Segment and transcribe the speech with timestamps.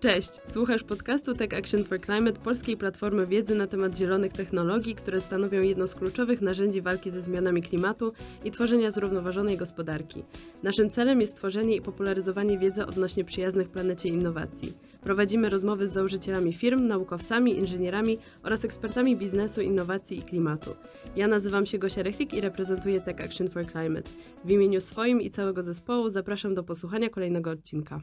[0.00, 5.20] Cześć, słuchasz podcastu Tech Action for Climate, polskiej platformy wiedzy na temat zielonych technologii, które
[5.20, 8.12] stanowią jedno z kluczowych narzędzi walki ze zmianami klimatu
[8.44, 10.22] i tworzenia zrównoważonej gospodarki.
[10.62, 14.72] Naszym celem jest tworzenie i popularyzowanie wiedzy odnośnie przyjaznych planecie innowacji.
[15.02, 20.70] Prowadzimy rozmowy z założycielami firm, naukowcami, inżynierami oraz ekspertami biznesu, innowacji i klimatu.
[21.16, 24.10] Ja nazywam się Gosia Rechlik i reprezentuję Tech Action for Climate.
[24.44, 28.00] W imieniu swoim i całego zespołu zapraszam do posłuchania kolejnego odcinka.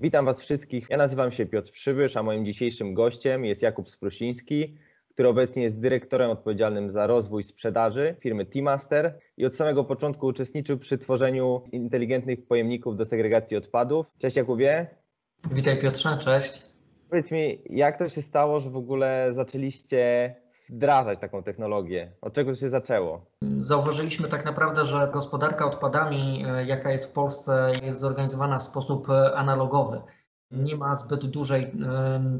[0.00, 0.86] Witam Was wszystkich.
[0.90, 4.76] Ja nazywam się Piotr Przybysz, a moim dzisiejszym gościem jest Jakub Sprusiński,
[5.10, 10.78] który obecnie jest dyrektorem odpowiedzialnym za rozwój sprzedaży firmy Teamaster i od samego początku uczestniczył
[10.78, 14.06] przy tworzeniu inteligentnych pojemników do segregacji odpadów.
[14.18, 14.86] Cześć Jakubie.
[15.52, 16.62] Witaj Piotrze, cześć.
[17.10, 20.34] Powiedz mi, jak to się stało, że w ogóle zaczęliście
[20.70, 22.12] wdrażać taką technologię?
[22.20, 23.26] Od czego to się zaczęło?
[23.60, 29.10] Zauważyliśmy tak naprawdę, że gospodarka odpadami, e, jaka jest w Polsce, jest zorganizowana w sposób
[29.10, 30.00] e, analogowy.
[30.50, 31.70] Nie ma zbyt dużej e,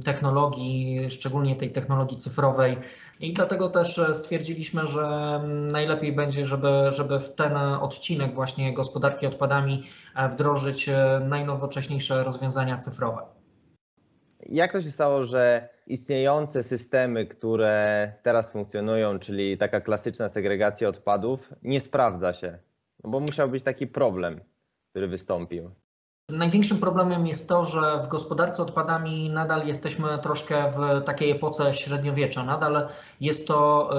[0.05, 2.77] technologii, szczególnie tej technologii cyfrowej,
[3.21, 5.41] i dlatego też stwierdziliśmy, że
[5.73, 9.85] najlepiej będzie, żeby, żeby w ten odcinek właśnie gospodarki odpadami
[10.31, 13.23] wdrożyć najnowocześniejsze rozwiązania cyfrowe.
[14.47, 21.53] Jak to się stało, że istniejące systemy, które teraz funkcjonują, czyli taka klasyczna segregacja odpadów,
[21.63, 22.59] nie sprawdza się?
[23.05, 24.41] No bo musiał być taki problem,
[24.91, 25.71] który wystąpił.
[26.29, 32.45] Największym problemem jest to, że w gospodarce odpadami nadal jesteśmy troszkę w takiej epoce średniowiecza.
[32.45, 32.89] Nadal
[33.21, 33.91] jest to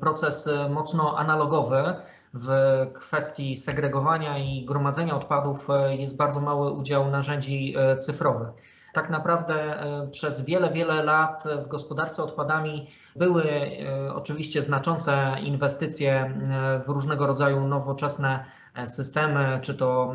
[0.00, 1.94] proces mocno analogowy.
[2.34, 2.50] W
[2.92, 8.48] kwestii segregowania i gromadzenia odpadów e, jest bardzo mały udział narzędzi e, cyfrowych
[8.96, 16.12] tak naprawdę e, przez wiele, wiele lat w gospodarce odpadami były e, oczywiście znaczące inwestycje
[16.14, 18.44] e, w różnego rodzaju nowoczesne
[18.86, 20.14] systemy, czy to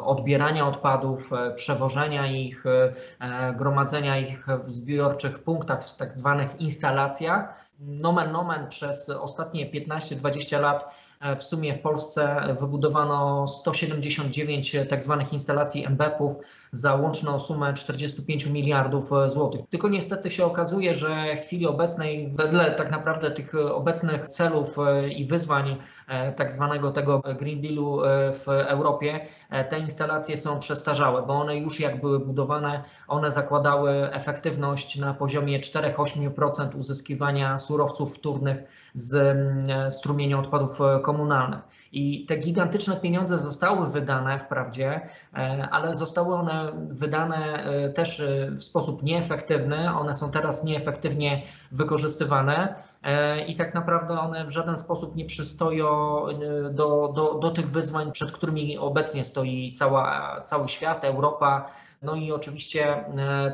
[0.00, 2.64] odbierania odpadów, przewożenia ich,
[3.56, 7.66] gromadzenia ich w zbiorczych punktach, w tak zwanych instalacjach.
[7.78, 10.94] Nomen nomen przez ostatnie 15-20 lat
[11.38, 16.36] w sumie w Polsce wybudowano 179 tak zwanych instalacji MBEP-ów
[16.72, 19.60] za łączną sumę 45 miliardów złotych.
[19.70, 24.76] Tylko niestety się okazuje, że w chwili obecnej, wedle tak naprawdę tych obecnych celów
[25.16, 25.76] i wyzwań
[26.36, 27.98] tak zwanego tego Green Dealu
[28.32, 29.20] w Europie,
[29.68, 35.60] te instalacje są przestarzałe, bo one już jak były budowane, one zakładały efektywność na poziomie
[35.60, 39.36] 4-8% uzyskiwania surowców wtórnych z
[39.94, 41.60] strumienia odpadów komunalnych.
[41.92, 45.00] I te gigantyczne pieniądze zostały wydane wprawdzie,
[45.34, 49.94] e, ale zostały one wydane e, też e, w sposób nieefektywny.
[49.94, 51.42] One są teraz nieefektywnie
[51.72, 52.74] wykorzystywane
[53.46, 55.86] i tak naprawdę one w żaden sposób nie przystoją
[56.70, 61.70] do, do, do tych wyzwań, przed którymi obecnie stoi cała, cały świat, Europa,
[62.02, 63.04] no i oczywiście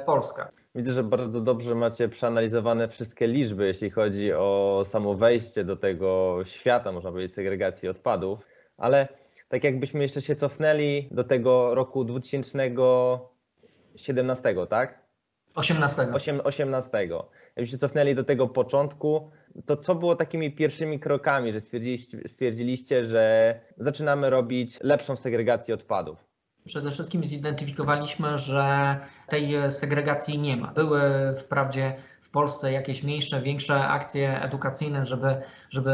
[0.06, 0.48] Polska.
[0.74, 6.38] Widzę, że bardzo dobrze macie przeanalizowane wszystkie liczby, jeśli chodzi o samo wejście do tego
[6.44, 8.38] świata, można powiedzieć, segregacji odpadów,
[8.76, 9.08] ale
[9.48, 15.06] tak jakbyśmy jeszcze się cofnęli do tego roku 2017, tak?
[15.54, 16.08] 18.
[16.44, 17.08] 18.
[17.56, 19.30] Jakbyśmy się cofnęli do tego początku,
[19.66, 26.26] to co było takimi pierwszymi krokami, że stwierdziliście, stwierdziliście że zaczynamy robić lepszą segregację odpadów?
[26.64, 28.96] Przede wszystkim zidentyfikowaliśmy, że
[29.28, 30.72] tej segregacji nie ma.
[30.72, 31.00] Były
[31.38, 31.94] wprawdzie
[32.26, 35.34] w Polsce jakieś mniejsze, większe akcje edukacyjne, żeby,
[35.70, 35.92] żeby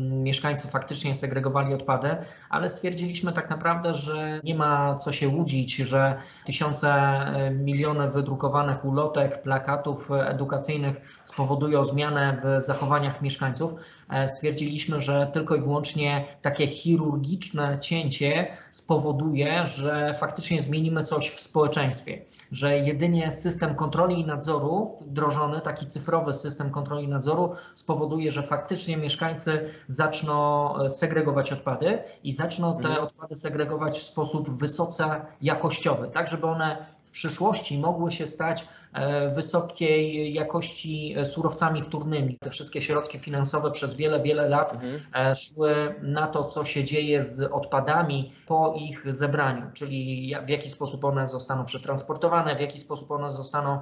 [0.00, 2.16] mieszkańcy faktycznie segregowali odpady,
[2.50, 8.84] ale stwierdziliśmy tak naprawdę, że nie ma co się łudzić, że tysiące, e, miliony wydrukowanych
[8.84, 13.74] ulotek, plakatów edukacyjnych spowodują zmianę w zachowaniach mieszkańców.
[14.10, 21.40] E, stwierdziliśmy, że tylko i wyłącznie takie chirurgiczne cięcie spowoduje, że faktycznie zmienimy coś w
[21.40, 28.30] społeczeństwie, że jedynie system kontroli i nadzoru wdrożony, taki cyfrowy system kontroli i nadzoru spowoduje,
[28.32, 33.04] że faktycznie mieszkańcy zaczną e, segregować odpady i zaczną te mhm.
[33.04, 39.28] odpady segregować w sposób wysoce jakościowy, tak żeby one w przyszłości mogły się stać e,
[39.34, 42.38] wysokiej jakości e, surowcami wtórnymi.
[42.38, 45.34] Te wszystkie środki finansowe przez wiele, wiele lat mhm.
[45.34, 51.04] Szły na to, co się dzieje z odpadami po ich zebraniu, czyli w jaki sposób
[51.04, 53.80] one zostaną przetransportowane, w jaki sposób one zostaną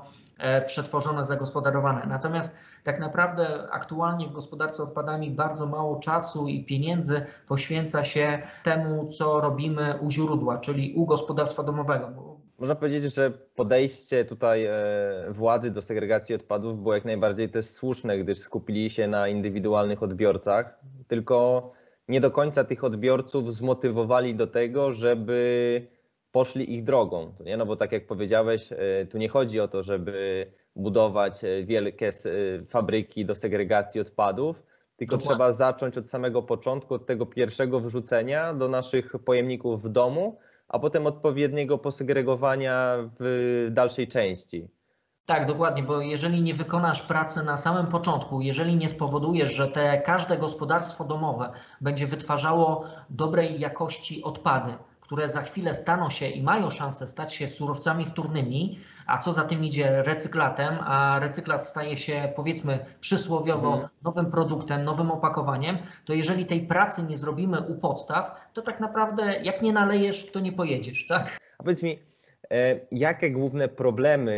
[0.67, 2.07] przetworzone, zagospodarowane.
[2.09, 9.07] Natomiast tak naprawdę aktualnie w gospodarce odpadami bardzo mało czasu i pieniędzy poświęca się temu,
[9.07, 14.73] co robimy u źródła, czyli u gospodarstwa domowego można powiedzieć, że podejście tutaj e,
[15.31, 20.81] władzy do segregacji odpadów było jak najbardziej też słuszne, gdyż skupili się na indywidualnych odbiorcach,
[21.09, 21.71] tylko
[22.09, 25.87] nie do końca tych odbiorców zmotywowali do tego, żeby
[26.33, 27.35] poszli ich drogą.
[27.45, 27.57] Nie?
[27.57, 28.69] No bo tak jak powiedziałeś,
[29.11, 30.47] tu nie chodzi o to, żeby
[30.77, 32.11] budować wielkie
[32.69, 34.63] fabryki do segregacji odpadów,
[34.97, 35.35] tylko Dokładnie.
[35.35, 40.39] trzeba zacząć od samego początku, od tego pierwszego wrzucenia do naszych pojemników w domu,
[40.69, 44.69] a potem odpowiedniego posegregowania w dalszej części.
[45.27, 49.99] Tak, dokładnie, bo jeżeli nie wykonasz pracy na samym początku, jeżeli nie spowodujesz, że te
[49.99, 54.75] każde gospodarstwo domowe będzie wytwarzało dobrej jakości odpady,
[55.09, 59.45] które za chwilę staną się i mają szansę stać się surowcami wtórnymi, a co za
[59.45, 63.89] tym idzie recyklatem, a recyklat staje się powiedzmy przysłowiowo mhm.
[64.05, 69.41] nowym produktem, nowym opakowaniem, to jeżeli tej pracy nie zrobimy u podstaw, to tak naprawdę
[69.43, 71.39] jak nie nalejesz, to nie pojedziesz, tak?
[71.59, 71.99] A powiedz mi,
[72.51, 74.35] e, jakie główne problemy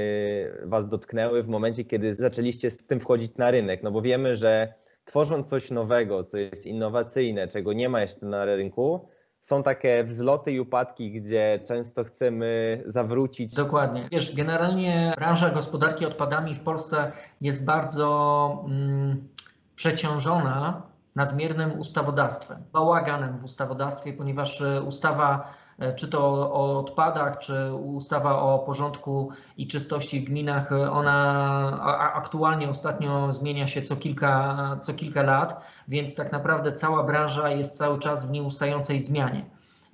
[0.65, 3.83] Was dotknęły w momencie, kiedy zaczęliście z tym wchodzić na rynek?
[3.83, 4.75] No bo wiemy, że
[5.05, 9.09] tworząc coś nowego, co jest innowacyjne, czego nie ma jeszcze na rynku,
[9.43, 13.55] są takie wzloty i upadki, gdzie często chcemy zawrócić.
[13.55, 14.09] Dokładnie.
[14.13, 19.29] Wiesz, generalnie branża gospodarki odpadami w Polsce jest bardzo mm,
[19.75, 20.83] przeciążona
[21.17, 25.55] nadmiernym ustawodawstwem, bałaganem w ustawodawstwie, ponieważ e, ustawa
[25.97, 31.81] czy to o odpadach, czy ustawa o porządku i czystości w gminach, e, ona
[32.15, 37.77] aktualnie ostatnio zmienia się co kilka, co kilka lat, więc tak naprawdę cała branża jest
[37.77, 39.45] cały czas w nieustającej zmianie.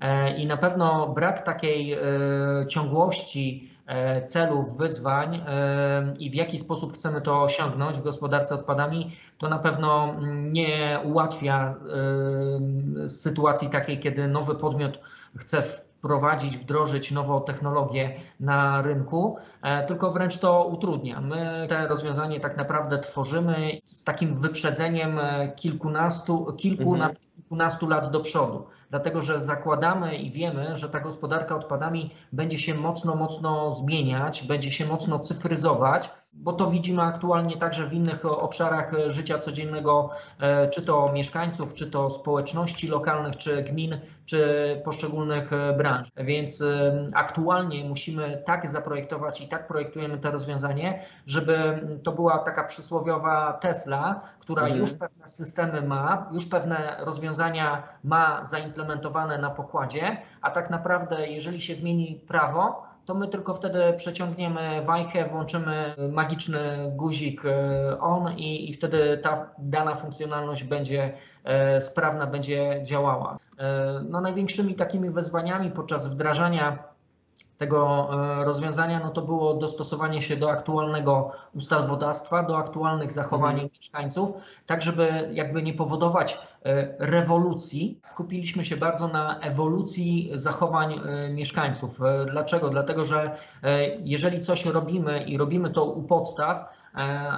[0.01, 1.99] E, I na pewno brak takiej
[2.69, 3.76] ciągłości
[4.27, 5.43] celów, wyzwań
[6.19, 11.75] i w jaki sposób chcemy to osiągnąć w gospodarce odpadami, to na pewno nie ułatwia
[13.09, 15.01] sytuacji takiej, kiedy nowy podmiot
[15.37, 15.63] chce
[16.07, 21.21] wprowadzić, wdrożyć nową technologię na rynku, e, tylko wręcz to utrudnia.
[21.21, 26.99] My te rozwiązanie tak naprawdę tworzymy z takim wyprzedzeniem e, kilkunastu, kilku, mhm.
[26.99, 32.59] nawet kilkunastu lat do przodu, dlatego że zakładamy i wiemy, że ta gospodarka odpadami będzie
[32.59, 38.27] się mocno, mocno zmieniać, będzie się mocno cyfryzować bo to widzimy aktualnie także w innych
[38.27, 40.11] obszarach życia codziennego,
[40.41, 46.09] e, czy to mieszkańców, czy to społeczności lokalnych, czy gmin, czy poszczególnych e, branż.
[46.17, 52.65] Więc e, aktualnie musimy tak zaprojektować i tak projektujemy to rozwiązanie, żeby to była taka
[52.65, 54.81] przysłowiowa Tesla, która mhm.
[54.81, 61.61] już pewne systemy ma, już pewne rozwiązania ma zaimplementowane na pokładzie, a tak naprawdę, jeżeli
[61.61, 68.71] się zmieni prawo, to my tylko wtedy przeciągniemy wajchę, włączymy magiczny guzik e, on i,
[68.71, 71.13] i wtedy ta dana funkcjonalność będzie
[71.45, 73.37] e, sprawna, będzie działała.
[73.59, 76.96] E, no, największymi takimi wyzwaniami podczas wdrażania
[77.59, 78.09] tego
[78.45, 83.71] rozwiązania, no to było dostosowanie się do aktualnego ustawodawstwa, do aktualnych zachowań mhm.
[83.75, 84.33] mieszkańców,
[84.67, 92.03] tak żeby jakby nie powodować E, rewolucji skupiliśmy się bardzo na ewolucji zachowań e, mieszkańców.
[92.03, 92.71] E, dlaczego?
[92.71, 93.37] Dlatego, że
[94.05, 96.65] jeżeli coś robimy i robimy to u podstaw,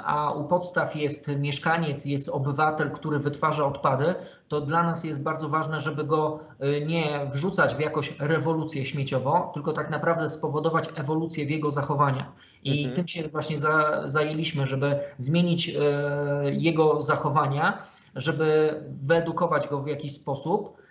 [0.05, 4.15] a u podstaw jest mieszkaniec, jest obywatel, który wytwarza odpady,
[4.49, 6.39] to dla nas jest bardzo ważne, żeby go
[6.87, 12.33] nie wrzucać w jakąś rewolucję śmieciową, tylko tak naprawdę spowodować ewolucję w jego zachowania.
[12.65, 12.97] I mhm.
[12.97, 15.77] tym się właśnie za, zajęliśmy, żeby zmienić
[16.53, 17.79] jego zachowania
[18.15, 20.88] żeby wyedukować go w jakiś sposób e,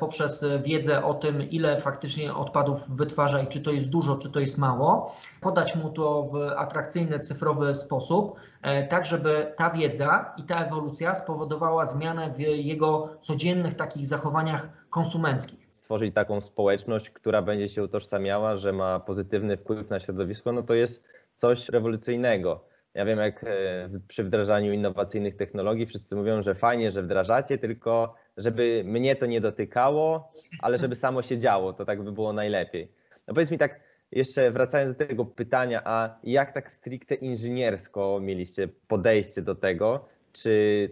[0.00, 4.40] poprzez wiedzę o tym, ile faktycznie odpadów wytwarza i czy to jest dużo, czy to
[4.40, 10.42] jest mało, podać mu to w atrakcyjny, cyfrowy sposób, e, tak żeby ta wiedza i
[10.42, 17.68] ta ewolucja spowodowała zmianę w jego codziennych takich zachowaniach konsumenckich stworzyć taką społeczność, która będzie
[17.68, 22.64] się utożsamiała, że ma pozytywny wpływ na środowisko, no to jest coś rewolucyjnego.
[22.94, 28.14] Ja wiem, jak e, przy wdrażaniu innowacyjnych technologii wszyscy mówią, że fajnie, że wdrażacie, tylko
[28.36, 30.30] żeby mnie to nie dotykało,
[30.60, 32.92] ale żeby samo się działo, to tak by było najlepiej.
[33.28, 33.80] No powiedz mi tak,
[34.12, 40.08] jeszcze wracając do tego pytania, a jak tak stricte inżyniersko mieliście podejście do tego?
[40.32, 40.88] Czy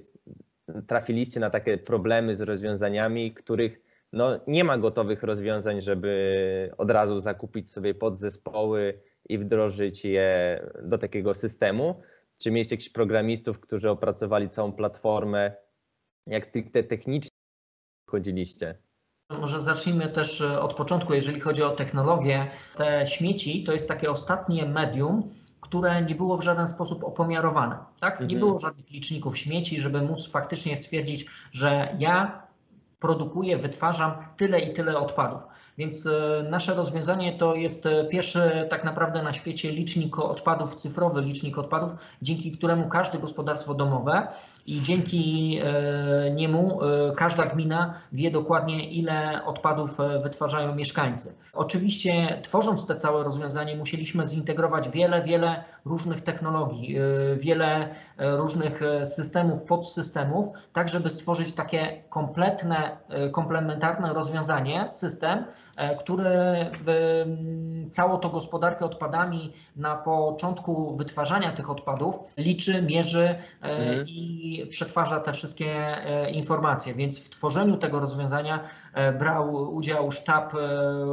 [0.87, 3.81] trafiliście na takie problemy z rozwiązaniami, których
[4.13, 10.99] no, nie ma gotowych rozwiązań, żeby od razu zakupić sobie podzespoły i wdrożyć je do
[10.99, 12.03] takiego systemu?
[12.39, 15.53] Czy mieliście jakichś programistów, którzy opracowali całą platformę?
[16.27, 17.39] Jak stricte technicznie
[18.11, 18.79] chodziliście?
[19.31, 22.51] Może zacznijmy też e, od początku, jeżeli chodzi o technologię.
[22.77, 25.31] Te śmieci to jest takie ostatnie medium,
[25.61, 27.79] które nie było w żaden sposób opomiarowane.
[28.01, 28.21] Tak?
[28.21, 28.41] Nie mhm.
[28.41, 32.48] było żadnych liczników śmieci, żeby móc faktycznie stwierdzić, że ja
[33.01, 35.43] produkuję, wytwarzam tyle i tyle odpadów.
[35.79, 41.23] Więc e, nasze rozwiązanie to jest e, pierwszy tak naprawdę na świecie licznik odpadów, cyfrowy
[41.23, 41.91] licznik odpadów,
[42.23, 44.29] dzięki któremu każde gospodarstwo domowe
[44.67, 46.81] i dzięki e, niemu
[47.17, 51.35] każda gmina wie dokładnie, ile odpadów wytwarzają mieszkańcy.
[51.53, 56.97] Oczywiście, tworząc te całe rozwiązanie, musieliśmy zintegrować wiele, wiele różnych technologii,
[57.37, 62.88] wiele różnych systemów, podsystemów, tak żeby stworzyć takie kompletne,
[63.33, 65.45] komplementarne rozwiązanie, system,
[65.79, 66.67] E, które
[67.91, 74.07] całą tą gospodarkę odpadami na początku wytwarzania tych odpadów liczy, mierzy e, mhm.
[74.09, 76.95] i przetwarza te wszystkie e, informacje.
[76.95, 78.61] Więc w tworzeniu tego rozwiązania
[79.19, 80.53] brał udział sztab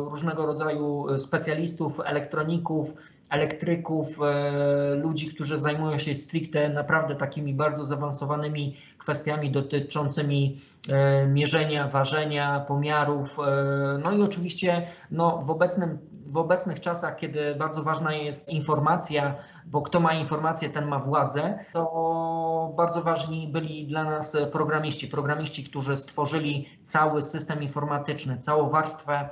[0.10, 2.94] różnego rodzaju specjalistów, elektroników,
[3.30, 10.58] elektryków, e, ludzi, którzy zajmują się stricte naprawdę takimi bardzo zaawansowanymi kwestiami dotyczącymi
[10.90, 13.38] e, mierzenia, ważenia, pomiarów.
[13.40, 19.36] E, no i oczywiście no, w, obecnym, w obecnych czasach, kiedy bardzo ważna jest informacja,
[19.66, 25.64] bo kto ma informację, ten ma władzę, to bardzo ważni byli dla nas programiści, programiści,
[25.64, 29.30] którzy stworzyli cały system informatyczny, całą warstwę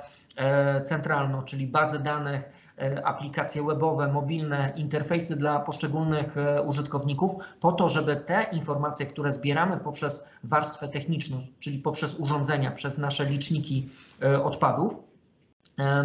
[0.84, 2.50] centralną, czyli bazy danych,
[3.04, 9.76] aplikacje webowe, mobilne, interfejsy dla poszczególnych e, użytkowników, po to, żeby te informacje, które zbieramy
[9.76, 13.88] poprzez warstwę techniczną, czyli poprzez urządzenia, przez nasze liczniki
[14.22, 15.00] e, odpadów,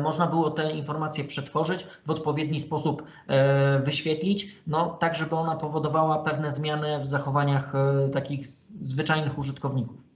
[0.03, 3.03] można było te informacje przetworzyć, w odpowiedni sposób
[3.83, 7.73] wyświetlić, no, tak żeby ona powodowała pewne zmiany w zachowaniach
[8.13, 8.47] takich
[8.81, 10.08] zwyczajnych użytkowników.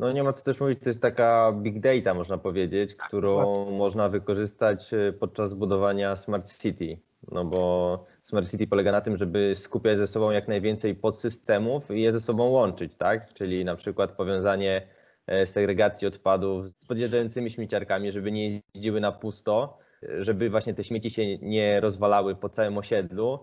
[0.00, 3.70] No nie ma co też mówić, to jest taka big data, można powiedzieć, tak, którą
[3.70, 6.98] można wykorzystać e, podczas budowania smart city.
[7.32, 12.02] No bo smart city polega na tym, żeby skupiać ze sobą jak najwięcej podsystemów i
[12.02, 13.34] je ze sobą łączyć, tak?
[13.34, 14.82] Czyli na przykład powiązanie
[15.26, 19.78] e, segregacji odpadów z podjeżdżającymi śmieciarkami, żeby nie jeździły na pusto,
[20.18, 23.38] żeby właśnie te śmieci się nie rozwalały po całym osiedlu.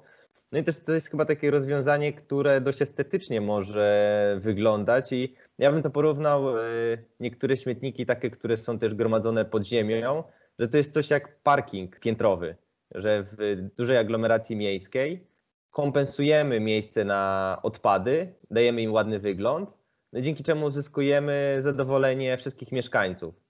[0.51, 5.35] No i to jest, to jest chyba takie rozwiązanie, które dość estetycznie może wyglądać i
[5.57, 6.61] ja bym to porównał, e,
[7.19, 10.23] niektóre śmietniki takie, które są też gromadzone pod ziemią,
[10.59, 12.55] że to jest coś jak parking piętrowy,
[12.91, 15.27] że w dużej aglomeracji miejskiej
[15.71, 19.69] kompensujemy miejsce na odpady, dajemy im ładny wygląd,
[20.13, 23.46] no dzięki czemu uzyskujemy zadowolenie wszystkich mieszkańców.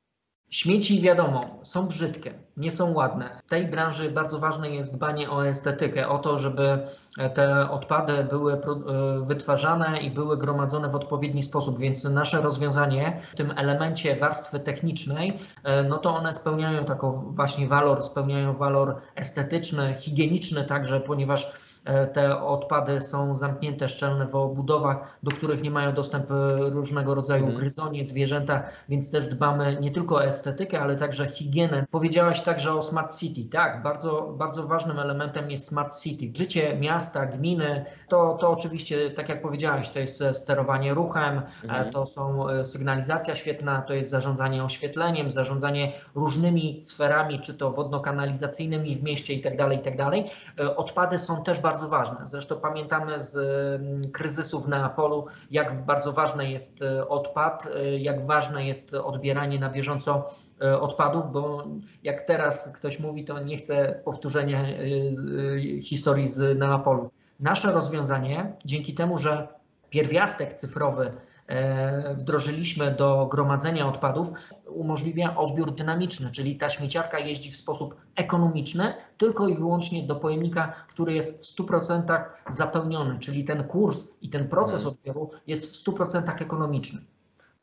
[0.50, 3.42] Śmieci, wiadomo, są brzydkie, nie są ładne.
[3.46, 6.84] W tej branży bardzo ważne jest dbanie o estetykę, o to, żeby
[7.34, 8.60] te odpady były e,
[9.22, 15.40] wytwarzane i były gromadzone w odpowiedni sposób, więc nasze rozwiązanie w tym elemencie warstwy technicznej,
[15.64, 21.67] e, no to one spełniają taką właśnie walor, spełniają walor estetyczny, higieniczny także, ponieważ
[22.14, 27.60] te odpady są zamknięte szczelne w obudowach, do których nie mają dostępu różnego rodzaju mhm.
[27.60, 31.86] gryzonie, zwierzęta, więc też dbamy nie tylko o estetykę, ale także higienę.
[31.92, 33.50] Powiedziałaś także o Smart City.
[33.52, 36.38] Tak, bardzo, bardzo ważnym elementem jest Smart City.
[36.38, 41.92] Życie miasta, gminy, to, to oczywiście, tak jak powiedziałaś, to jest sterowanie ruchem, e, mhm.
[41.92, 48.96] to są e, sygnalizacja świetna, to jest zarządzanie oświetleniem, zarządzanie różnymi sferami, czy to wodno-kanalizacyjnymi
[48.96, 50.12] w mieście itd., tak itd.
[50.58, 52.28] Tak odpady są też bardzo bardzo ważne.
[52.28, 58.26] Zresztą pamiętamy z mm, kryzysów na polu, jak bardzo ważny jest e, odpad, e, jak
[58.26, 60.28] ważne jest odbieranie na bieżąco
[60.62, 61.64] e, odpadów, bo
[62.04, 64.66] jak teraz ktoś mówi, to nie chce powtórzenia
[65.82, 67.10] historii z Neapolu.
[67.40, 69.48] Nasze rozwiązanie, dzięki temu, że
[69.98, 71.12] pierwiastek cyfrowy
[71.48, 74.30] E, wdrożyliśmy do gromadzenia odpadów,
[74.66, 80.74] umożliwia odbiór dynamiczny, czyli ta śmieciarka jeździ w sposób ekonomiczny tylko i wyłącznie do pojemnika,
[80.90, 84.94] który jest w 100% zapełniony, czyli ten kurs i ten proces mhm.
[84.94, 87.00] odbioru jest w 100% ekonomiczny.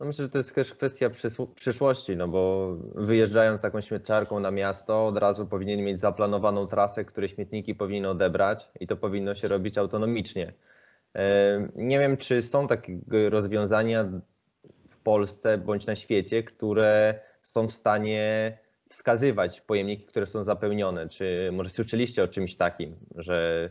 [0.01, 1.11] No myślę, że to jest też kwestia
[1.55, 7.29] przyszłości, no bo wyjeżdżając taką śmieciarką na miasto, od razu powinien mieć zaplanowaną trasę, które
[7.29, 10.53] śmietniki powinny odebrać i to powinno się robić autonomicznie.
[11.75, 14.05] Nie wiem, czy są takie rozwiązania
[14.89, 21.09] w Polsce bądź na świecie, które są w stanie wskazywać pojemniki, które są zapełnione.
[21.09, 23.71] Czy może słyszeliście o czymś takim, że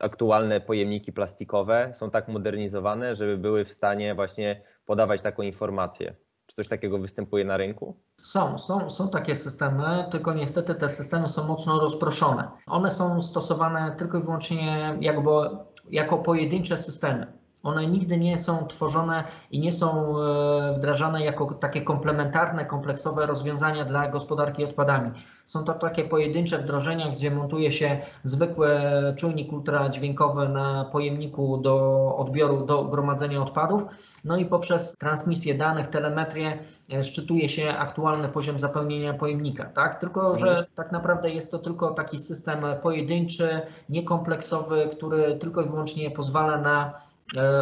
[0.00, 6.14] aktualne pojemniki plastikowe są tak modernizowane, żeby były w stanie właśnie podawać taką informację?
[6.46, 7.96] Czy coś takiego występuje na rynku?
[8.20, 12.48] Są, są, są takie systemy, tylko niestety te systemy są mocno rozproszone.
[12.66, 15.30] One są stosowane tylko i wyłącznie jakby
[15.90, 17.39] jako pojedyncze systemy.
[17.62, 23.84] One nigdy nie są tworzone i nie są e, wdrażane jako takie komplementarne, kompleksowe rozwiązania
[23.84, 25.10] dla gospodarki odpadami.
[25.44, 28.80] Są to takie pojedyncze wdrożenia, gdzie montuje się zwykły
[29.16, 33.82] czujnik ultradźwiękowy na pojemniku do odbioru, do gromadzenia odpadów,
[34.24, 36.58] no i poprzez transmisję danych, telemetrię
[36.92, 40.00] e, szczytuje się aktualny poziom zapełnienia pojemnika, tak?
[40.00, 40.66] Tylko, że Mhm.
[40.74, 46.92] tak naprawdę jest to tylko taki system pojedynczy, niekompleksowy, który tylko i wyłącznie pozwala na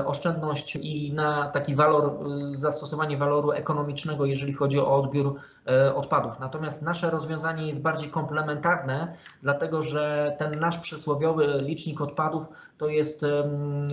[0.06, 5.34] oszczędność i na taki walor, e, zastosowanie waloru ekonomicznego, jeżeli chodzi o odbiór
[5.66, 6.40] e, odpadów.
[6.40, 12.48] Natomiast nasze rozwiązanie jest bardziej komplementarne, dlatego że ten nasz przysłowiowy licznik odpadów
[12.78, 13.25] to jest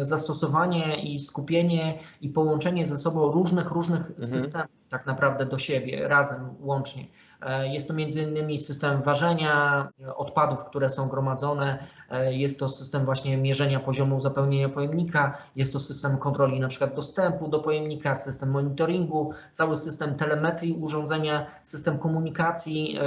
[0.02, 6.50] zastosowanie i skupienie i połączenie ze sobą różnych, różnych systemów tak naprawdę do siebie, razem,
[6.60, 7.04] łącznie.
[7.46, 13.06] E, Jest to innymi system ważenia e, odpadów, które są gromadzone, e, jest to system
[13.06, 18.52] właśnie mierzenia poziomu zapełnienia pojemnika, jest to system kontroli na przykład dostępu do pojemnika, system
[18.52, 23.00] monitoringu, cały system telemetrii urządzenia, system komunikacji,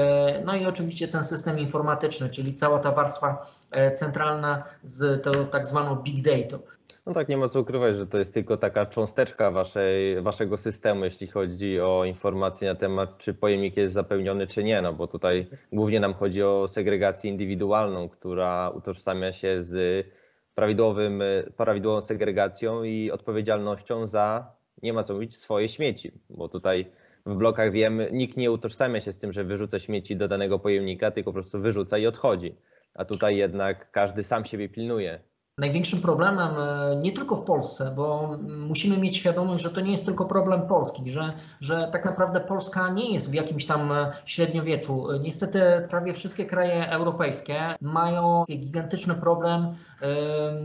[0.45, 3.47] no i oczywiście ten system informatyczny, czyli cała ta warstwa
[3.95, 6.78] centralna z tą tak zwaną big data.
[7.09, 11.05] No tak, nie ma co ukrywać, że to jest tylko taka cząsteczka waszej, waszego systemu,
[11.05, 15.47] jeśli chodzi o informacje na temat, czy pojemnik jest zapełniony, czy nie, no bo tutaj
[15.73, 20.07] głównie nam chodzi o segregację indywidualną, która utożsamia się z
[20.55, 21.23] prawidłowym,
[21.57, 26.91] prawidłową segregacją i odpowiedzialnością za, nie ma co mówić, swoje śmieci, bo tutaj
[27.27, 31.11] w blokach wiemy, nikt nie utożsamia się z tym, że wyrzuca śmieci do danego pojemnika,
[31.11, 32.55] tylko po prostu wyrzuca i odchodzi.
[32.95, 35.21] A tutaj jednak każdy sam siebie pilnuje.
[35.59, 40.07] Największym problemem e, nie tylko w Polsce, bo musimy mieć świadomość, że to nie jest
[40.07, 45.07] tylko problem Polski, że, że tak naprawdę Polska nie jest w jakimś tam e, średniowieczu.
[45.23, 45.61] Niestety
[45.91, 49.75] prawie wszystkie kraje europejskie mają gigantyczny problem e,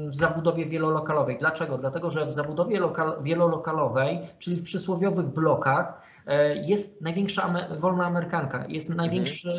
[0.10, 1.38] w zabudowie wielolokalowej.
[1.40, 1.78] Dlaczego?
[1.78, 6.13] Dlatego, że w zabudowie lokal, wielolokalowej, czyli w przysłowiowych blokach, e,
[6.64, 9.50] jest największa wolna amerykanka, jest największa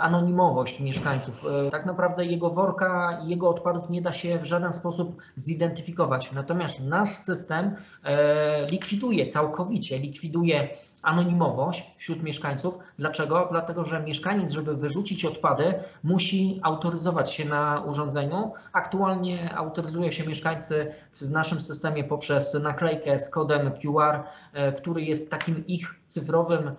[0.00, 1.44] anonimowość mieszkańców.
[1.66, 6.32] E, Tak naprawdę jego worka, jego odpadów nie da się w żaden sposób zidentyfikować.
[6.32, 10.68] Natomiast nasz system e, likwiduje całkowicie, likwiduje
[11.02, 12.78] anonimowość wśród mieszkańców.
[12.98, 13.48] Dlaczego?
[13.50, 15.74] Dlatego, że mieszkaniec, żeby wyrzucić odpady,
[16.04, 18.52] musi autoryzować się na urządzeniu.
[18.72, 25.30] Aktualnie autoryzuje się mieszkańcy w naszym systemie poprzez naklejkę z kodem QR, e, który jest
[25.30, 26.70] takim ich cyfrowym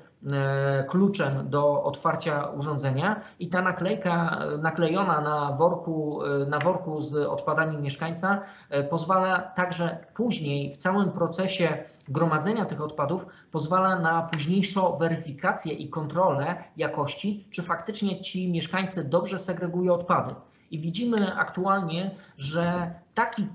[0.87, 7.15] kluczem do otwarcia urządzenia i ta naklejka e, naklejona na worku, e, na worku z
[7.15, 11.77] odpadami mieszkańca e, pozwala także później w całym procesie
[12.07, 19.39] gromadzenia tych odpadów pozwala na późniejszą weryfikację i kontrolę jakości, czy faktycznie ci mieszkańcy dobrze
[19.39, 20.35] segregują odpady.
[20.71, 23.47] I widzimy aktualnie, że taki,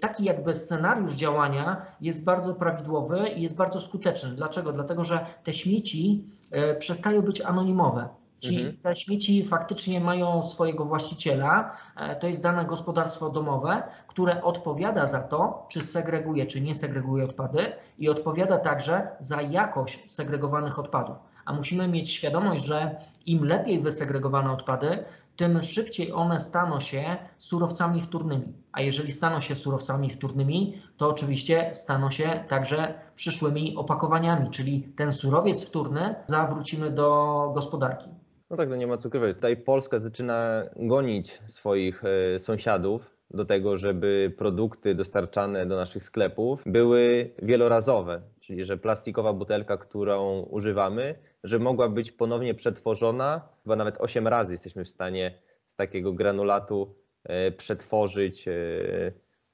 [0.00, 4.30] taki jakby scenariusz działania jest bardzo prawidłowy i jest bardzo skuteczny.
[4.30, 4.72] Dlaczego?
[4.72, 6.24] Dlatego, że te śmieci
[6.72, 8.08] y, przestają być anonimowe.
[8.40, 8.76] Ci, Mhm.
[8.82, 15.20] Te śmieci faktycznie mają swojego właściciela, e, to jest dane gospodarstwo domowe, które odpowiada za
[15.20, 21.16] to, czy segreguje, czy nie segreguje odpady i odpowiada także za jakość segregowanych odpadów.
[21.44, 25.04] A musimy mieć świadomość, że im lepiej wysegregowane odpady,
[25.40, 28.52] tym szybciej one staną się surowcami wtórnymi.
[28.72, 35.12] A jeżeli staną się surowcami wtórnymi, to oczywiście staną się także przyszłymi opakowaniami, czyli ten
[35.12, 37.06] surowiec wtórny zawrócimy do
[37.54, 38.08] gospodarki.
[38.50, 39.36] No tak, no nie ma co ukrywać.
[39.36, 46.62] Tutaj Polska zaczyna gonić swoich e, sąsiadów do tego, żeby produkty dostarczane do naszych sklepów
[46.66, 54.00] były wielorazowe, czyli że plastikowa butelka, którą używamy, że mogła być ponownie przetworzona, chyba nawet
[54.00, 55.34] 8 razy jesteśmy w stanie
[55.66, 58.52] z takiego granulatu e, przetworzyć e,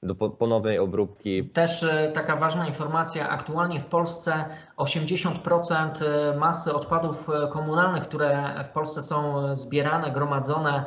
[0.03, 1.49] do po- ponownej obróbki.
[1.49, 4.45] Też e, taka ważna informacja, aktualnie w Polsce
[4.77, 10.85] 80% masy odpadów komunalnych, które w Polsce są zbierane, gromadzone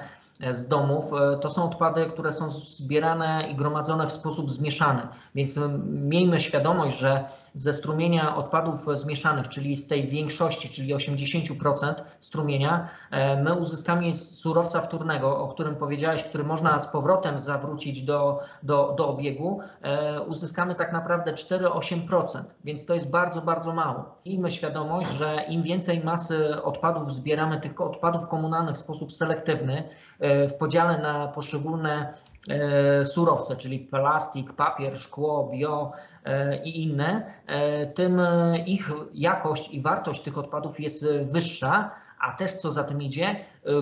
[0.50, 5.03] z domów, e, to są odpady, które są zbierane i gromadzone w sposób zmieszany.
[5.35, 7.24] Więc miejmy świadomość, że
[7.55, 14.81] ze strumienia odpadów zmieszanych, czyli z tej większości, czyli 80% strumienia, e, my uzyskamy surowca
[14.81, 20.74] wtórnego, o którym powiedziałeś, który można z powrotem zawrócić do, do, do obiegu, e, uzyskamy
[20.74, 24.05] tak naprawdę 4-8%, więc to jest bardzo, bardzo mało.
[24.26, 29.88] Miejmy świadomość, że im więcej masy odpadów zbieramy, tych odpadów komunalnych w sposób selektywny,
[30.20, 32.14] e, w podziale na poszczególne
[32.49, 35.93] e, surowce, czyli plastik, papier, szkło, bio
[36.25, 41.90] e, i inne, e, tym e, ich jakość i wartość tych odpadów jest e, wyższa,
[42.21, 43.37] a też co za tym idzie,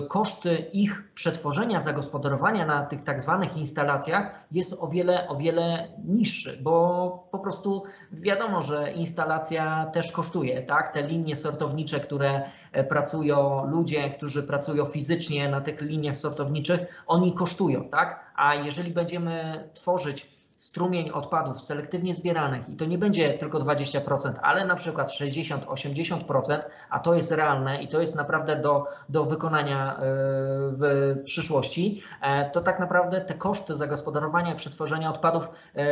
[0.09, 6.59] koszty ich przetworzenia, zagospodarowania na tych tak zwanych instalacjach jest o wiele, o wiele niższy,
[6.61, 10.89] bo po prostu wiadomo, że instalacja też kosztuje, tak?
[10.89, 17.33] Te linie sortownicze, które e, pracują, ludzie, którzy pracują fizycznie na tych liniach sortowniczych, oni
[17.33, 18.33] kosztują, tak?
[18.35, 24.65] A jeżeli będziemy tworzyć strumień odpadów selektywnie zbieranych i to nie będzie tylko 20%, ale
[24.65, 29.99] na przykład 60-80%, a to jest realne i to jest naprawdę do, do wykonania e,
[30.71, 35.83] w przyszłości, e, to tak naprawdę te koszty zagospodarowania i przetworzenia odpadów e,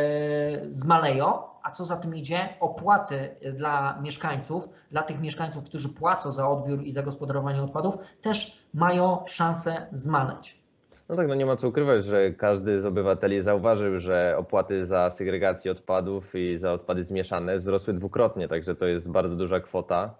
[0.68, 6.48] zmaleją, a co za tym idzie, opłaty dla mieszkańców, dla tych mieszkańców, którzy płacą za
[6.48, 10.67] odbiór i zagospodarowanie odpadów, też mają szansę zmaleć.
[11.08, 15.10] No tak, no nie ma co ukrywać, że każdy z obywateli zauważył, że opłaty za
[15.10, 20.18] segregację odpadów i za odpady zmieszane wzrosły dwukrotnie, także to jest bardzo duża kwota,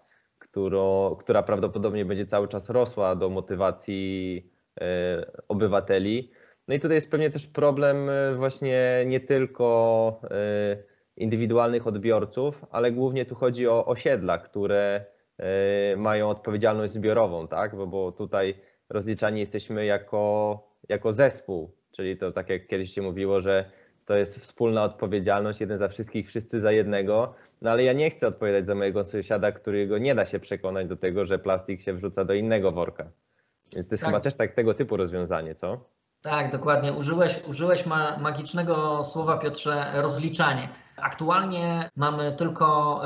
[1.18, 6.30] która prawdopodobnie będzie cały czas rosła do motywacji e, obywateli.
[6.68, 10.76] No i tutaj jest pewnie też problem e, właśnie nie tylko e,
[11.16, 15.04] indywidualnych odbiorców, ale głównie tu chodzi o osiedla, które
[15.96, 17.76] mają odpowiedzialność zbiorową, tak?
[17.76, 18.54] Bo, bo tutaj
[18.90, 23.70] rozliczani jesteśmy jako jako zespół, czyli to tak jak kiedyś się mówiło, że
[24.06, 27.34] to jest wspólna odpowiedzialność, jeden za wszystkich, wszyscy za jednego.
[27.62, 30.96] No ale ja nie chcę odpowiadać za mojego sąsiada, którego nie da się przekonać do
[30.96, 33.04] tego, że plastik się wrzuca do innego worka.
[33.74, 34.10] Więc to jest tak.
[34.10, 35.84] chyba też tak tego typu rozwiązanie, co?
[36.22, 36.92] Tak, dokładnie.
[36.92, 40.68] Użyłeś, użyłeś ma magicznego słowa, Piotrze, rozliczanie.
[41.02, 43.00] Aktualnie mamy tylko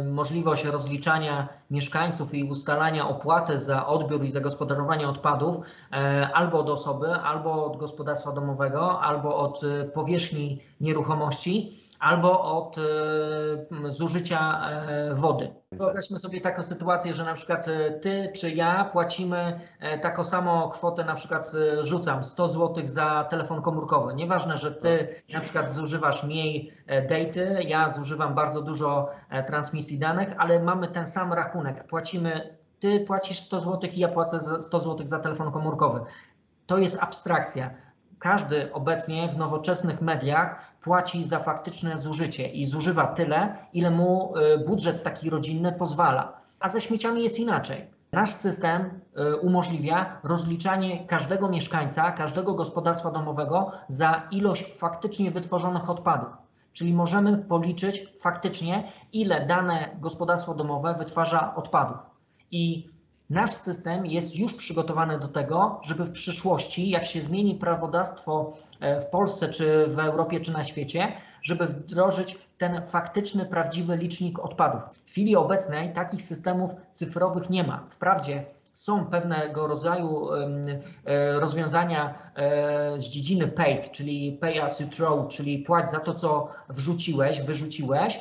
[0.00, 5.96] y, możliwość rozliczania mieszkańców i ustalania opłaty za odbiór i zagospodarowanie odpadów y,
[6.34, 11.72] albo od osoby, albo od gospodarstwa domowego, albo od y, powierzchni nieruchomości
[12.02, 12.82] albo od e,
[13.90, 15.54] zużycia e, wody.
[15.72, 19.60] Wyobraźmy sobie taką sytuację, że na przykład e, ty czy ja płacimy
[20.00, 24.14] taką samą kwotę, na przykład rzucam 100 zł za telefon komórkowy.
[24.14, 29.08] Nieważne, że ty na przykład zużywasz mniej daty, ja zużywam bardzo dużo
[29.46, 31.86] transmisji danych, ale mamy ten sam rachunek.
[31.86, 36.00] Płacimy ty płacisz 100 zł i ja płacę 100 zł za telefon komórkowy.
[36.66, 37.70] To jest abstrakcja
[38.22, 44.58] każdy obecnie w nowoczesnych mediach płaci za faktyczne zużycie i zużywa tyle, ile mu y,
[44.58, 46.32] budżet taki rodzinny pozwala.
[46.60, 47.86] A ze śmieciami jest inaczej.
[48.12, 49.00] Nasz system
[49.32, 56.36] y, umożliwia rozliczanie każdego mieszkańca, każdego gospodarstwa domowego za ilość faktycznie wytworzonych odpadów.
[56.72, 61.98] Czyli możemy policzyć faktycznie, ile dane gospodarstwo domowe wytwarza odpadów.
[62.50, 62.91] I
[63.32, 69.00] Nasz system jest już przygotowany do tego, żeby w przyszłości, jak się zmieni prawodawstwo e,
[69.00, 74.82] w Polsce, czy w Europie, czy na świecie, żeby wdrożyć ten faktyczny, prawdziwy licznik odpadów.
[74.82, 77.86] W chwili obecnej takich systemów cyfrowych nie ma.
[77.90, 85.28] Wprawdzie są pewnego rodzaju e, rozwiązania e, z dziedziny paid, czyli pay as you throw,
[85.28, 88.20] czyli płać za to, co wrzuciłeś, wyrzuciłeś.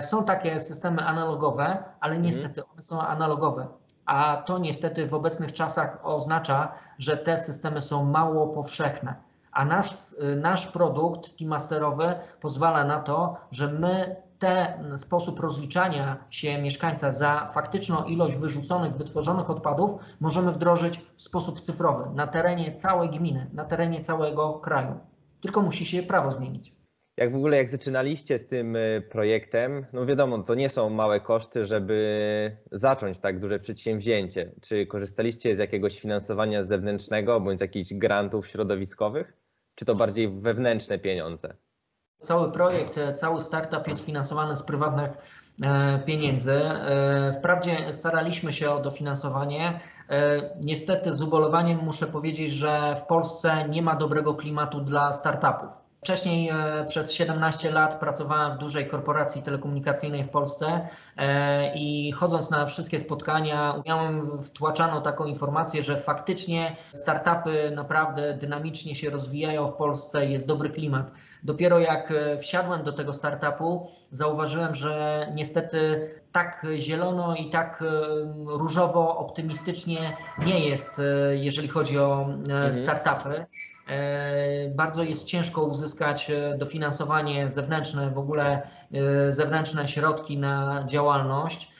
[0.00, 2.22] Są takie systemy analogowe, ale mhm.
[2.22, 3.66] niestety one są analogowe
[4.10, 9.14] a to niestety w obecnych czasach oznacza, że te systemy są mało powszechne.
[9.52, 9.90] A nasz,
[10.36, 18.04] nasz produkt T-Masterowy pozwala na to, że my ten sposób rozliczania się mieszkańca za faktyczną
[18.04, 24.00] ilość wyrzuconych, wytworzonych odpadów możemy wdrożyć w sposób cyfrowy na terenie całej gminy, na terenie
[24.00, 24.98] całego kraju.
[25.40, 26.79] Tylko musi się prawo zmienić.
[27.16, 31.20] Jak w ogóle, jak zaczynaliście z tym y, projektem, no wiadomo, to nie są małe
[31.20, 34.52] koszty, żeby zacząć tak duże przedsięwzięcie.
[34.62, 39.32] Czy korzystaliście z jakiegoś finansowania zewnętrznego bądź z jakichś grantów środowiskowych,
[39.74, 41.56] czy to bardziej wewnętrzne pieniądze?
[42.22, 45.10] Cały projekt, e, cały startup jest finansowany z prywatnych
[45.62, 46.54] e, pieniędzy.
[46.54, 49.80] E, wprawdzie staraliśmy się o dofinansowanie.
[50.60, 55.89] Niestety z ubolowaniem muszę powiedzieć, że w Polsce nie ma dobrego klimatu dla startupów.
[56.00, 62.50] Wcześniej e, przez 17 lat pracowałem w dużej korporacji telekomunikacyjnej w Polsce e, i chodząc
[62.50, 69.72] na wszystkie spotkania, miałem wtłaczano taką informację, że faktycznie startupy naprawdę dynamicznie się rozwijają w
[69.72, 71.12] Polsce, jest dobry klimat.
[71.42, 77.84] Dopiero jak e, wsiadłem do tego startupu, zauważyłem, że niestety tak zielono i tak
[78.46, 81.00] różowo, optymistycznie nie jest,
[81.32, 82.74] jeżeli chodzi o mhm.
[82.74, 83.46] startupy.
[83.88, 88.62] E, bardzo jest ciężko uzyskać e, dofinansowanie zewnętrzne, w ogóle
[88.92, 91.79] e, zewnętrzne środki na działalność.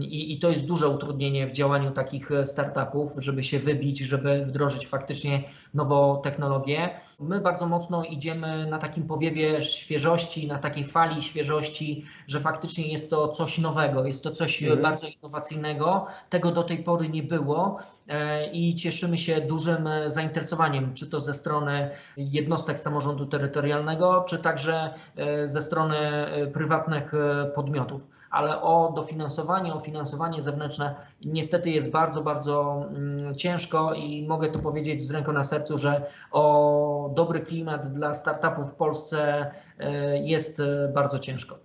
[0.00, 4.86] I, I, to jest duże utrudnienie w działaniu takich startupów, żeby się wybić, żeby wdrożyć
[4.86, 5.42] faktycznie
[5.74, 6.90] nową technologię.
[7.20, 13.10] My bardzo mocno idziemy na takim powiewie świeżości, na takiej fali świeżości, że faktycznie jest
[13.10, 14.82] to coś nowego, jest to coś mhm.
[14.82, 16.06] bardzo innowacyjnego.
[16.30, 21.34] Tego do tej pory nie było e, i cieszymy się dużym zainteresowaniem, czy to ze
[21.34, 27.12] strony jednostek samorządu terytorialnego, czy także e, ze strony e, prywatnych
[27.54, 34.48] podmiotów ale o dofinansowanie, o finansowanie zewnętrzne niestety jest bardzo, bardzo mm, ciężko i mogę
[34.48, 40.18] tu powiedzieć z ręką na sercu, że o dobry klimat dla startupów w Polsce e,
[40.18, 41.58] jest e, bardzo ciężko.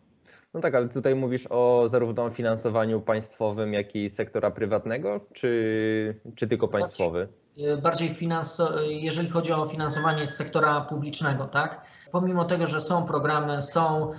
[0.53, 6.47] No tak, ale tutaj mówisz o zarówno finansowaniu państwowym, jak i sektora prywatnego, czy, czy
[6.47, 7.27] tylko państwowy?
[7.57, 11.85] Y, bardziej finanso, jeżeli chodzi o finansowanie z sektora publicznego, tak?
[12.15, 14.13] Pomimo tego, że są programy, są y,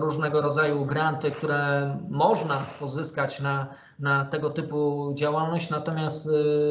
[0.00, 6.28] różnego rodzaju granty, które można pozyskać na, na tego typu działalność, natomiast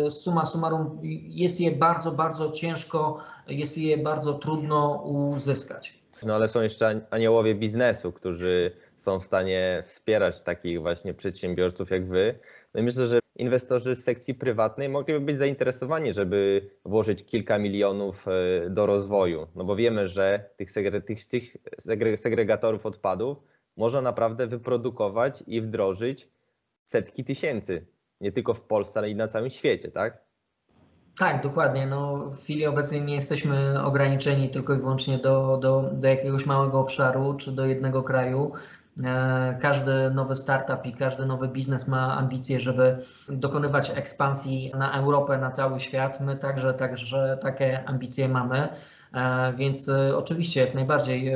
[0.07, 3.17] y, suma summarum jest je bardzo, bardzo ciężko,
[3.47, 5.99] jest je bardzo trudno uzyskać.
[6.23, 12.07] No ale są jeszcze aniołowie biznesu, którzy są w stanie wspierać takich właśnie przedsiębiorców jak
[12.07, 12.39] wy.
[12.73, 18.69] No myślę, że inwestorzy z sekcji prywatnej mogliby być zainteresowani, żeby włożyć kilka milionów e,
[18.69, 19.47] do rozwoju.
[19.55, 20.71] No bo wiemy, że tych,
[21.05, 21.57] tych, tych
[22.19, 23.37] segregatorów odpadów
[23.77, 26.29] można naprawdę wyprodukować i wdrożyć
[26.83, 27.85] setki tysięcy.
[28.21, 30.31] Nie tylko w Polsce, ale i na całym świecie, tak?
[31.17, 31.87] Tak, dokładnie.
[31.87, 36.79] No, w chwili obecnej nie jesteśmy ograniczeni tylko i wyłącznie do, do, do jakiegoś małego
[36.79, 38.51] obszaru czy do jednego kraju.
[39.03, 42.97] E, każdy nowy startup i każdy nowy biznes ma ambicje, żeby
[43.29, 46.21] dokonywać ekspansji na Europę, na cały świat.
[46.21, 48.69] My także, także takie ambicje mamy.
[49.13, 51.33] E, więc e, oczywiście jak najbardziej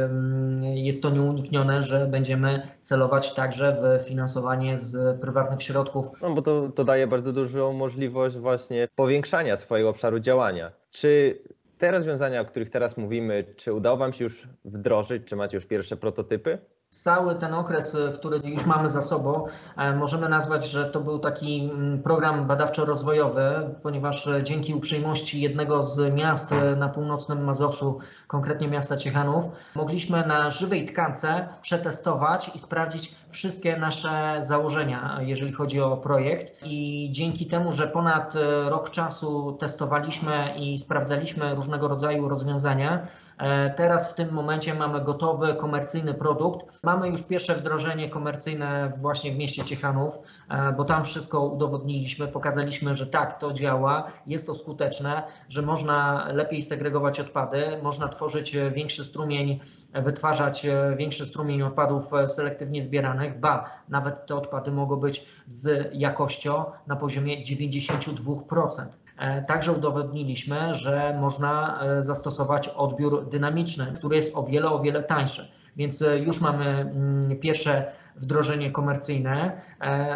[0.62, 6.08] jest to nieuniknione, że będziemy celować także w finansowanie z prywatnych środków.
[6.22, 10.72] No bo to, to daje bardzo dużą możliwość właśnie powiększania swojego obszaru działania.
[10.92, 11.42] Czy
[11.78, 15.66] te rozwiązania, o których teraz mówimy, czy udało Wam się już wdrożyć, czy macie już
[15.66, 16.60] pierwsze prototypy?
[16.90, 19.46] Cały ten okres, e, który już mamy za sobą,
[19.78, 25.84] e, możemy nazwać, że to był taki mm, program badawczo-rozwojowy, ponieważ e, dzięki uprzejmości jednego
[25.84, 29.46] z miast na północnym Mazowszu, konkretnie miasta Ciechanów,
[29.76, 36.54] mogliśmy na żywej tkance przetestować i sprawdzić wszystkie nasze założenia, jeżeli chodzi o projekt.
[36.64, 38.34] I dzięki temu, że ponad
[38.66, 45.56] rok czasu testowaliśmy i sprawdzaliśmy różnego rodzaju rozwiązania, E, teraz w tym momencie mamy gotowy
[45.56, 46.84] komercyjny produkt.
[46.84, 50.20] Mamy już pierwsze wdrożenie komercyjne właśnie w mieście Ciechanów,
[50.50, 56.28] e, bo tam wszystko udowodniliśmy, pokazaliśmy, że tak, to działa, jest to skuteczne, że można
[56.34, 59.60] lepiej segregować odpady, można tworzyć większy strumień,
[59.94, 60.68] wytwarzać
[60.98, 67.44] większy strumień odpadów selektywnie zbieranych, ba, nawet te odpady mogą być z jakością na poziomie
[67.44, 68.86] 92%.
[69.18, 75.04] E, także udowodniliśmy, że można e, zastosować odbiór dynamiczny, który jest o wiele, o wiele
[75.04, 75.52] tańszy.
[75.76, 79.62] Więc e, już mamy mm, pierwsze wdrożenie komercyjne,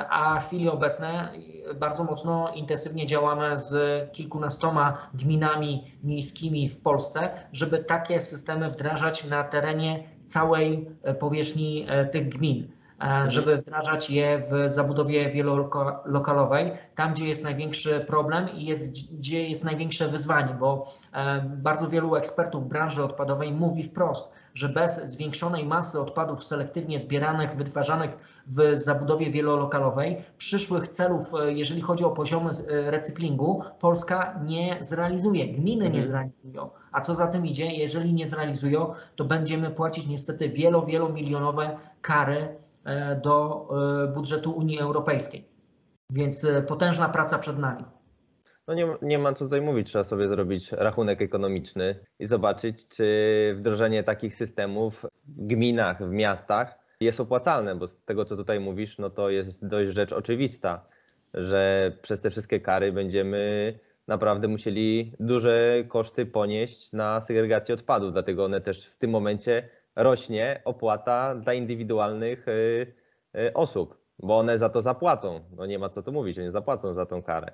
[0.10, 1.13] a w chwili obecnej
[1.80, 3.74] bardzo mocno intensywnie działamy z
[4.12, 12.72] kilkunastoma gminami miejskimi w Polsce, żeby takie systemy wdrażać na terenie całej powierzchni tych gmin.
[13.04, 19.50] E, żeby wdrażać je w zabudowie wielolokalowej, tam gdzie jest największy problem i jest, gdzie
[19.50, 25.66] jest największe wyzwanie, bo e, bardzo wielu ekspertów branży odpadowej mówi wprost, że bez zwiększonej
[25.66, 32.50] masy odpadów selektywnie zbieranych, wytwarzanych w zabudowie wielolokalowej, przyszłych celów, e, jeżeli chodzi o poziomy
[32.68, 36.04] recyklingu, Polska nie zrealizuje, gminy nie mhm.
[36.04, 36.70] zrealizują.
[36.92, 42.56] A co za tym idzie, jeżeli nie zrealizują, to będziemy płacić niestety wielo, wielomilionowe kary
[43.23, 43.67] do
[44.04, 45.45] e, budżetu Unii Europejskiej.
[46.10, 47.84] Więc e, potężna praca przed nami.
[48.67, 53.06] No nie, nie ma co tutaj mówić, trzeba sobie zrobić rachunek ekonomiczny i zobaczyć, czy
[53.58, 58.97] wdrożenie takich systemów w gminach, w miastach jest opłacalne, bo z tego, co tutaj mówisz,
[58.97, 60.86] no to jest dość rzecz oczywista,
[61.34, 63.73] że przez te wszystkie kary będziemy
[64.08, 69.69] naprawdę musieli duże koszty ponieść na segregację odpadów, dlatego one też w tym momencie
[70.00, 72.94] rośnie opłata dla indywidualnych y,
[73.36, 75.42] y, osób, bo one za to zapłacą.
[75.56, 77.52] No nie ma co tu mówić, one zapłacą za tą karę.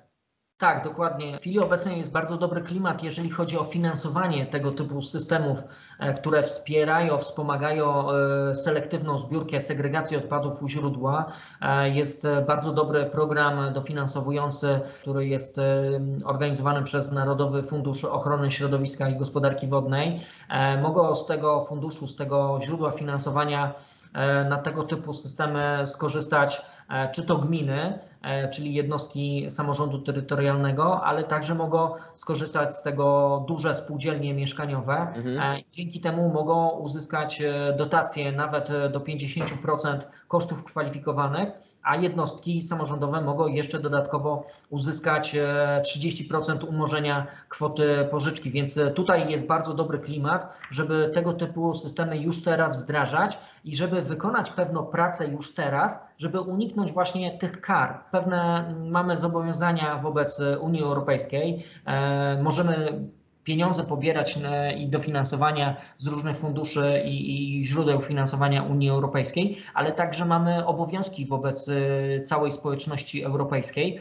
[0.58, 1.36] Tak, dokładnie.
[1.36, 5.62] W chwili obecnej jest bardzo dobry klimat, jeżeli chodzi o finansowanie tego typu systemów,
[5.98, 11.24] e, które wspierają, wspomagają e, selektywną zbiórkę, segregację odpadów u źródła.
[11.60, 15.60] E, jest bardzo dobry program dofinansowujący, który jest
[16.24, 20.20] organizowany przez Narodowy Fundusz Ochrony Środowiska i Gospodarki Wodnej.
[20.82, 23.74] Mogą z tego funduszu, z tego źródła finansowania
[24.48, 26.62] na tego typu systemy skorzystać
[27.12, 33.74] czy to gminy, E, czyli jednostki samorządu terytorialnego, ale także mogą skorzystać z tego duże
[33.74, 34.94] spółdzielnie mieszkaniowe.
[34.94, 35.40] Mhm.
[35.40, 41.48] E, dzięki temu mogą uzyskać e, dotacje nawet do 50% kosztów kwalifikowanych,
[41.86, 45.36] a jednostki samorządowe mogą jeszcze dodatkowo uzyskać
[45.82, 48.50] 30% umorzenia kwoty pożyczki.
[48.50, 54.02] Więc tutaj jest bardzo dobry klimat, żeby tego typu systemy już teraz wdrażać i żeby
[54.02, 60.82] wykonać pewną pracę już teraz, żeby uniknąć właśnie tych kar pewne mamy zobowiązania wobec Unii
[60.82, 61.66] Europejskiej.
[61.86, 63.08] E, możemy
[63.46, 69.92] pieniądze pobierać e, i dofinansowania z różnych funduszy i, i, źródeł finansowania Unii Europejskiej, ale
[69.92, 74.00] także mamy obowiązki wobec e, całej społeczności europejskiej.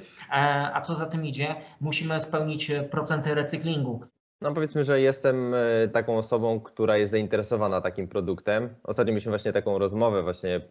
[0.73, 4.01] A co za tym idzie, musimy spełnić procenty recyklingu.
[4.41, 8.69] No powiedzmy, że jestem e, taką osobą, która jest zainteresowana takim produktem.
[8.83, 10.61] Ostatnio mieliśmy właśnie taką rozmowę właśnie e,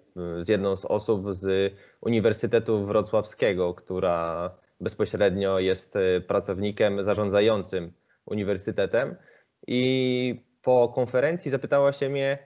[0.44, 7.92] z jedną z osób z Uniwersytetu Wrocławskiego, która bezpośrednio jest e, pracownikiem zarządzającym
[8.26, 9.16] uniwersytetem.
[9.66, 12.38] I po konferencji zapytała się mnie,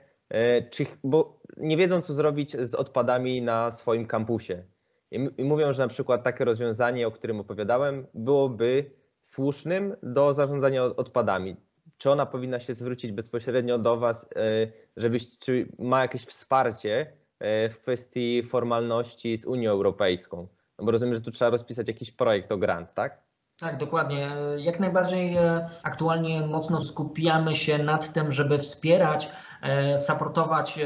[0.69, 4.63] czy, bo nie wiedzą, co zrobić z odpadami na swoim kampusie.
[5.11, 8.91] I mówią, że na przykład takie rozwiązanie, o którym opowiadałem, byłoby
[9.23, 11.55] słusznym do zarządzania odpadami?
[11.97, 17.69] Czy ona powinna się zwrócić bezpośrednio do Was, e, żebyś, czy ma jakieś wsparcie e,
[17.69, 20.47] w kwestii formalności z Unią Europejską?
[20.79, 23.21] No bo rozumiem, że tu trzeba rozpisać jakiś projekt o grant, tak?
[23.59, 24.29] Tak, dokładnie.
[24.57, 29.29] Jak najbardziej e, aktualnie mocno skupiamy się nad tym, żeby wspierać,
[29.97, 30.79] supportować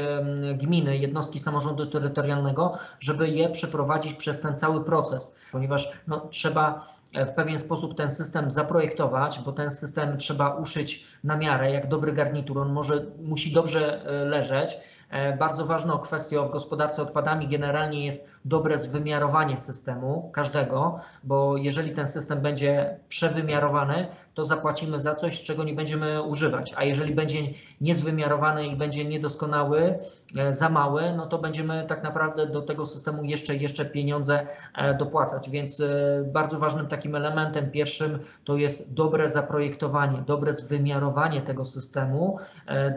[0.54, 7.30] gminy, jednostki samorządu terytorialnego, żeby je przeprowadzić przez ten cały proces, ponieważ no, trzeba w
[7.30, 12.58] pewien sposób ten system zaprojektować, bo ten system trzeba uszyć na miarę, jak dobry garnitur.
[12.58, 14.76] On może, musi dobrze e, leżeć.
[15.10, 21.92] E, bardzo ważną kwestią w gospodarce odpadami generalnie jest dobre zwymiarowanie systemu każdego, bo jeżeli
[21.92, 27.38] ten system będzie przewymiarowany, to zapłacimy za coś, czego nie będziemy używać, a jeżeli będzie
[27.80, 29.98] niezwymiarowany i będzie niedoskonały,
[30.36, 34.94] e, za mały, no to będziemy tak naprawdę do tego systemu jeszcze, jeszcze pieniądze e,
[34.94, 35.50] dopłacać.
[35.50, 35.82] Więc
[36.24, 42.38] bardzo ważnym takim elementem pierwszym to jest dobre zaprojektowanie, dobre zwymiarowanie tego systemu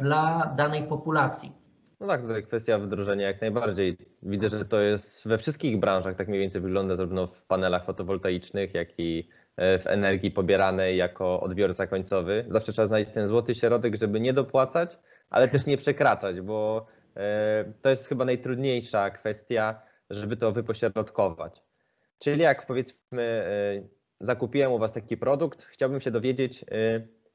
[0.01, 1.56] dla danej populacji.
[1.99, 3.97] No tak, tutaj kwestia wdrożenia jak najbardziej.
[4.23, 8.73] Widzę, że to jest we wszystkich branżach tak mniej więcej wygląda, zarówno w panelach fotowoltaicznych,
[8.73, 12.45] jak i e, w energii pobieranej jako odbiorca końcowy.
[12.47, 14.97] Zawsze trzeba znaleźć ten złoty środek, żeby nie dopłacać,
[15.29, 21.63] ale też nie przekraczać, bo e, to jest chyba najtrudniejsza kwestia, żeby to wypośrodkować.
[22.19, 23.87] Czyli jak powiedzmy, e,
[24.19, 26.65] zakupiłem u Was taki produkt, chciałbym się dowiedzieć,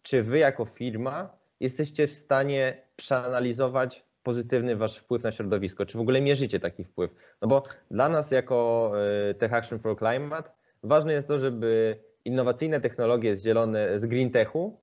[0.03, 5.87] czy Wy jako firma jesteście w stanie przeanalizować pozytywny wasz wpływ na środowisko?
[5.87, 7.11] Czy w ogóle mierzycie taki wpływ?
[7.42, 8.92] No bo dla nas jako
[9.30, 10.50] e, Tech Action for Climate
[10.82, 14.80] ważne jest to, żeby innowacyjne technologie z, zielone, z green techu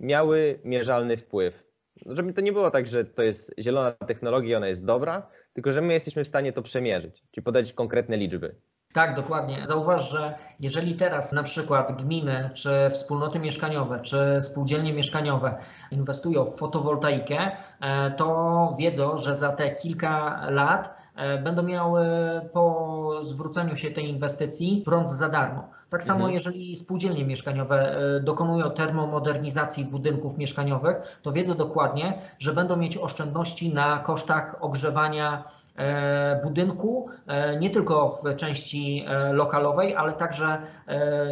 [0.00, 1.64] miały mierzalny wpływ.
[2.06, 5.80] Żeby to nie było tak, że to jest zielona technologia, ona jest dobra, tylko że
[5.80, 8.54] my jesteśmy w stanie to przemierzyć, czyli podać konkretne liczby.
[8.92, 9.66] Tak, dokładnie.
[9.66, 15.58] Zauważ, że jeżeli teraz na przykład gminy, czy wspólnoty mieszkaniowe, czy spółdzielnie mieszkaniowe
[15.90, 20.98] inwestują w fotowoltaikę, e, to wiedzą, że za te kilka lat
[21.44, 22.04] będą miały
[22.52, 25.68] po zwróceniu się tej inwestycji prąd za darmo.
[25.90, 26.34] Tak samo mhm.
[26.34, 33.74] jeżeli spółdzielnie mieszkaniowe e, dokonują termomodernizacji budynków mieszkaniowych, to wiedzą dokładnie, że będą mieć oszczędności
[33.74, 35.44] na kosztach ogrzewania
[35.78, 40.58] E, budynku, e, nie tylko w części e, lokalowej, ale także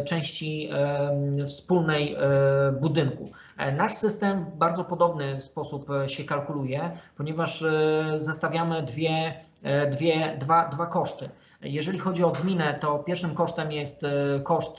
[0.05, 0.69] części
[1.47, 2.17] wspólnej
[2.81, 3.23] budynku.
[3.77, 7.63] Nasz system w bardzo podobny sposób się kalkuluje, ponieważ
[8.17, 9.41] zestawiamy dwie,
[9.91, 11.29] dwie, dwa, dwa koszty.
[11.61, 14.05] Jeżeli chodzi o gminę, to pierwszym kosztem jest
[14.43, 14.77] koszt,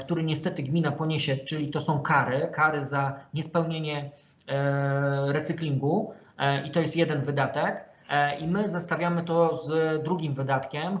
[0.00, 4.10] który niestety gmina poniesie, czyli to są kary, kary za niespełnienie
[5.26, 6.12] recyklingu
[6.64, 7.88] i to jest jeden wydatek.
[8.08, 10.98] E, I my zestawiamy to z drugim wydatkiem,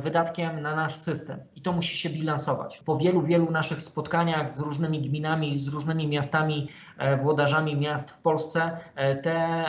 [0.00, 2.82] wydatkiem na nasz system i to musi się bilansować.
[2.84, 6.68] Po wielu, wielu naszych spotkaniach z różnymi gminami, z różnymi miastami,
[7.18, 8.70] włodarzami miast w Polsce,
[9.22, 9.64] te,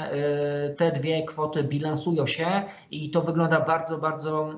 [0.78, 4.50] te dwie kwoty bilansują się i to wygląda bardzo, bardzo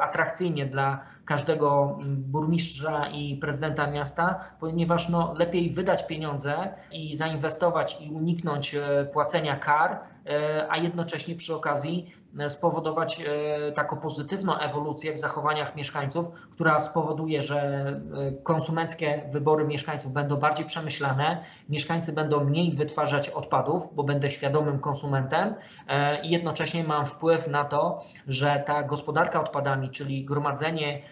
[0.00, 8.10] atrakcyjnie dla każdego burmistrza i prezydenta miasta, ponieważ no, lepiej wydać pieniądze i zainwestować i
[8.10, 13.22] uniknąć e, płacenia kar, e, a jednocześnie przy okazji e, spowodować
[13.74, 18.00] taką pozytywną ewolucję w zachowaniach mieszkańców, która spowoduje, że
[18.42, 25.54] konsumenckie wybory mieszkańców będą bardziej przemyślane, mieszkańcy będą mniej wytwarzać odpadów, bo będę świadomym konsumentem
[26.22, 31.02] i jednocześnie mam wpływ na to, że ta gospodarka odpadami, czyli gromadzenie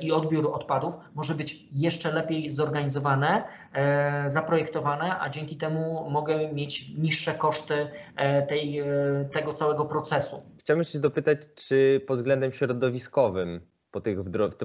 [0.00, 6.88] i odbiór odpadów może być jeszcze lepiej zorganizowane, e, zaprojektowane, a dzięki temu mogę mieć
[6.88, 8.84] niższe koszty e, tej, e,
[9.32, 10.42] tego całego procesu.
[10.58, 13.60] Chciałbym się dopytać, czy pod względem środowiskowym
[13.90, 14.18] po, tych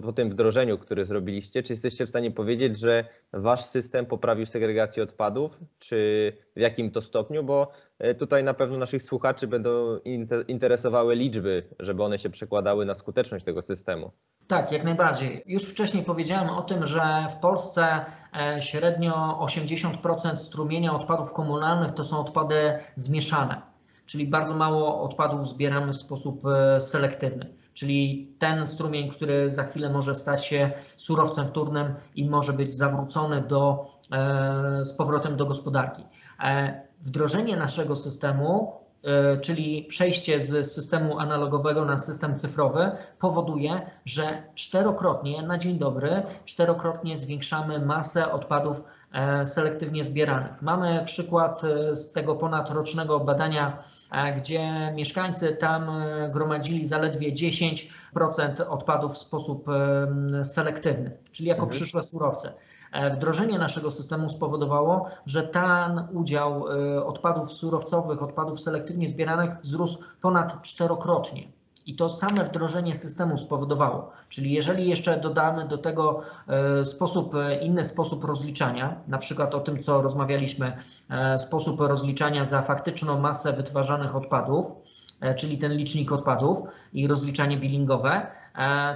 [0.04, 5.04] po tym wdrożeniu, które zrobiliście, czy jesteście w stanie powiedzieć, że wasz system poprawił segregację
[5.04, 7.44] odpadów, czy w jakim to stopniu?
[7.44, 7.72] Bo
[8.20, 10.00] tutaj na pewno naszych słuchaczy będą
[10.48, 14.12] interesowały liczby, żeby one się przekładały na skuteczność tego systemu.
[14.50, 15.44] Tak, jak najbardziej.
[15.46, 22.04] Już wcześniej powiedziałem o tym, że w Polsce e, średnio 80% strumienia odpadów komunalnych to
[22.04, 23.62] są odpady zmieszane,
[24.06, 27.54] czyli bardzo mało odpadów zbieramy w sposób e, selektywny.
[27.74, 33.42] Czyli ten strumień, który za chwilę może stać się surowcem wtórnym i może być zawrócony
[33.42, 36.04] do, e, z powrotem do gospodarki.
[37.02, 38.74] Wdrożenie naszego systemu
[39.42, 47.18] czyli przejście z systemu analogowego na system cyfrowy powoduje, że czterokrotnie na dzień dobry, czterokrotnie
[47.18, 48.84] zwiększamy masę odpadów
[49.14, 50.62] e, selektywnie zbieranych.
[50.62, 53.78] Mamy przykład e, z tego ponadrocznego badania,
[54.38, 59.66] gdzie mieszkańcy tam gromadzili zaledwie 10% odpadów w sposób
[60.44, 61.80] selektywny, czyli jako mhm.
[61.80, 62.54] przyszłe surowce.
[62.92, 70.00] E, wdrożenie naszego systemu spowodowało, że ten udział e, odpadów surowcowych, odpadów selektywnie zbieranych wzrósł
[70.22, 71.48] ponad czterokrotnie.
[71.86, 74.12] I to same wdrożenie systemu spowodowało.
[74.30, 79.84] Czyli jeżeli jeszcze dodamy do tego e, sposób, inny sposób rozliczania, na przykład o tym,
[79.84, 80.78] co rozmawialiśmy,
[81.38, 84.72] sposób rozliczania za faktyczną masę wytwarzanych odpadów,
[85.38, 86.58] czyli ten licznik odpadów
[86.94, 88.28] i rozliczanie billingowe,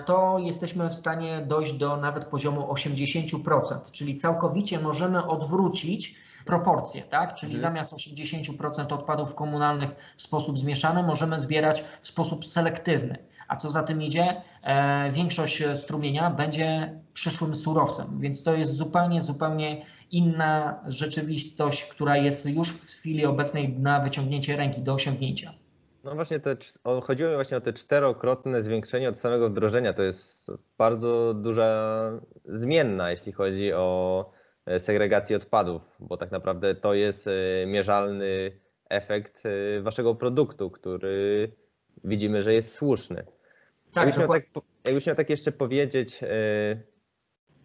[0.05, 7.35] to jesteśmy w stanie dojść do nawet poziomu 80%, czyli całkowicie możemy odwrócić proporcje, tak?
[7.35, 7.71] Czyli mhm.
[7.71, 13.17] zamiast 80% odpadów komunalnych w sposób zmieszany możemy zbierać w sposób selektywny.
[13.47, 19.21] A co za tym idzie, e, większość strumienia będzie przyszłym surowcem, więc to jest zupełnie,
[19.21, 25.53] zupełnie inna rzeczywistość, która jest już w chwili obecnej na wyciągnięcie ręki do osiągnięcia.
[26.03, 26.57] No właśnie, te,
[27.03, 29.93] chodziło mi właśnie o te czterokrotne zwiększenie od samego wdrożenia.
[29.93, 32.11] To jest bardzo duża
[32.45, 34.31] zmienna, jeśli chodzi o
[34.65, 37.31] e, segregację odpadów, bo tak naprawdę to jest e,
[37.65, 41.51] mierzalny efekt e, waszego produktu, który
[42.03, 43.25] widzimy, że jest słuszny.
[43.93, 44.43] Tak, jakbyś, miał tak,
[44.83, 46.19] jakbyś miał tak jeszcze powiedzieć,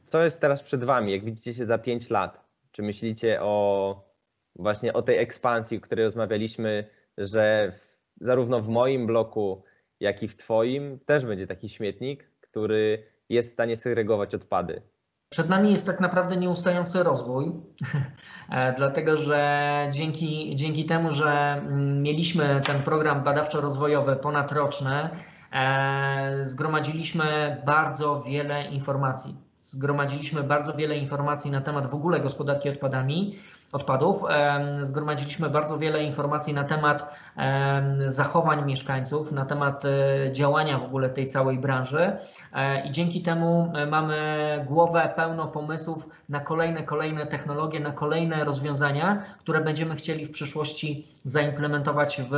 [0.05, 2.45] co jest teraz przed wami, jak widzicie się za 5 lat?
[2.73, 4.09] Czy myślicie o
[4.57, 6.85] właśnie o tej ekspansji, o której rozmawialiśmy,
[7.19, 7.73] że
[8.21, 9.63] zarówno w moim bloku,
[10.01, 14.83] jak i w Twoim też będzie taki śmietnik, który jest w stanie segregować odpady.
[15.31, 17.47] Przed nami jest tak naprawdę nieustający rozwój,
[18.51, 25.09] e, dlatego że dzięki, dzięki temu, że mm, mieliśmy ten program badawczo-rozwojowy ponadroczny,
[25.53, 29.48] e, zgromadziliśmy bardzo wiele informacji.
[29.71, 33.39] Zgromadziliśmy bardzo wiele informacji na temat w ogóle gospodarki odpadami
[33.73, 34.23] odpadów.
[34.83, 37.15] Zgromadziliśmy bardzo wiele informacji na temat
[38.07, 42.17] zachowań mieszkańców, na temat e, działania w ogóle tej całej branży
[42.53, 44.19] e, i dzięki temu e, mamy
[44.69, 51.07] głowę pełną pomysłów na kolejne, kolejne technologie, na kolejne rozwiązania, które będziemy chcieli w przyszłości
[51.25, 52.35] zaimplementować w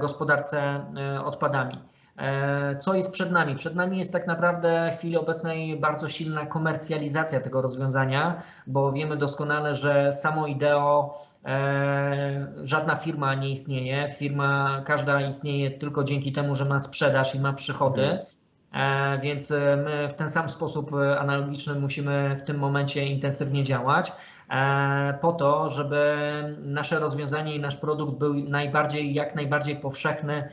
[0.00, 0.84] gospodarce
[1.24, 1.78] odpadami.
[2.18, 3.54] E, co jest przed nami?
[3.54, 9.16] Przed nami jest tak naprawdę w chwili obecnej bardzo silna komercjalizacja tego rozwiązania, bo wiemy
[9.16, 14.08] doskonale, że samo ideo e, żadna firma nie istnieje.
[14.18, 18.18] Firma każda istnieje tylko dzięki temu, że ma sprzedaż i ma przychody.
[18.76, 19.50] E, więc
[19.84, 24.12] my w ten sam sposób analogiczny musimy w tym momencie intensywnie działać.
[25.20, 26.16] po to, żeby
[26.58, 30.48] nasze rozwiązanie i nasz produkt był najbardziej, jak najbardziej powszechny,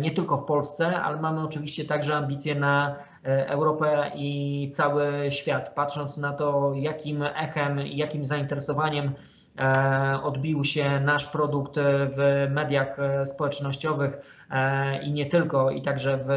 [0.00, 5.74] nie tylko w Polsce, ale mamy oczywiście także ambicje na Europę i cały świat.
[5.74, 9.41] Patrząc na to, jakim echem i jakim zainteresowaniem E,
[10.22, 11.76] odbił się nasz produkt
[12.16, 14.18] w mediach e, społecznościowych
[14.50, 16.28] e, i nie tylko, i także w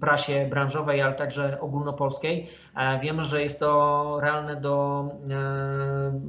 [0.00, 2.48] prasie branżowej, ale także ogólnopolskiej.
[3.02, 5.04] Wiemy, że jest to realne do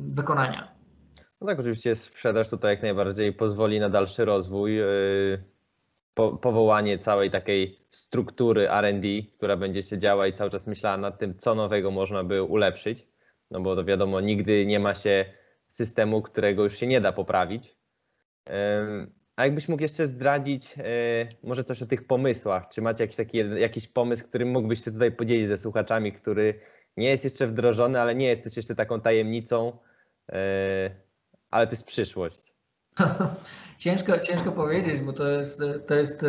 [0.10, 0.72] wykonania.
[1.42, 4.80] No tak, oczywiście sprzedaż tutaj jak najbardziej pozwoli na dalszy rozwój.
[6.14, 11.20] Po, powołanie całej takiej struktury RD, która będzie się działa i cały czas myślała nad
[11.20, 13.08] tym, co nowego można by ulepszyć.
[13.52, 15.26] No bo to wiadomo, nigdy nie ma się
[15.74, 17.78] systemu, którego już się nie da poprawić.
[19.36, 20.84] A jakbyś mógł jeszcze zdradzić e,
[21.44, 22.70] może coś o tych pomysłach?
[22.70, 26.60] Czy macie jakiś taki jakiś pomysł, którym mógłbyś się tutaj podzielić ze słuchaczami, który
[26.98, 29.78] nie jest jeszcze wdrożony, ale nie jest też jeszcze taką tajemnicą,
[30.32, 30.92] e,
[31.52, 32.54] ale to jest przyszłość?
[33.78, 36.26] Ciężko, ciężko powiedzieć, bo to jest, to, jest,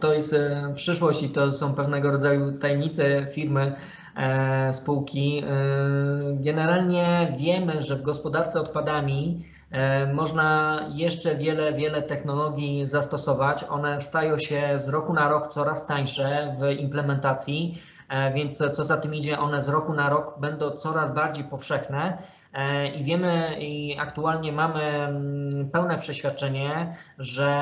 [0.00, 0.34] to jest
[0.74, 3.99] przyszłość i to są pewnego rodzaju tajemnice firmy, E,
[4.72, 5.44] spółki.
[5.46, 5.52] E,
[6.34, 13.64] generalnie wiemy, że w gospodarce odpadami e, można jeszcze wiele, wiele technologii zastosować.
[13.64, 17.82] One stają się z roku na rok coraz tańsze w implementacji,
[18.34, 22.18] więc co za tym idzie, one z roku na rok będą coraz bardziej powszechne.
[22.94, 27.52] I wiemy i aktualnie mamy mm, pełne przeświadczenie, że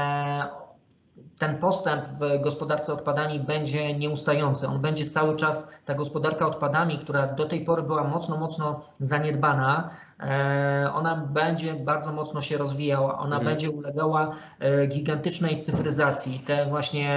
[1.38, 4.68] ten postęp w gospodarce odpadami będzie nieustający.
[4.68, 9.90] On będzie cały czas, ta gospodarka odpadami, która do tej pory była mocno, mocno zaniedbana,
[10.20, 13.44] e, ona będzie bardzo mocno się rozwijała, ona mhm.
[13.44, 16.40] będzie ulegała e, gigantycznej cyfryzacji.
[16.46, 17.08] Te właśnie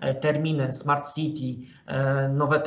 [0.00, 1.68] e, terminy Smart City,
[2.30, 2.60] nowe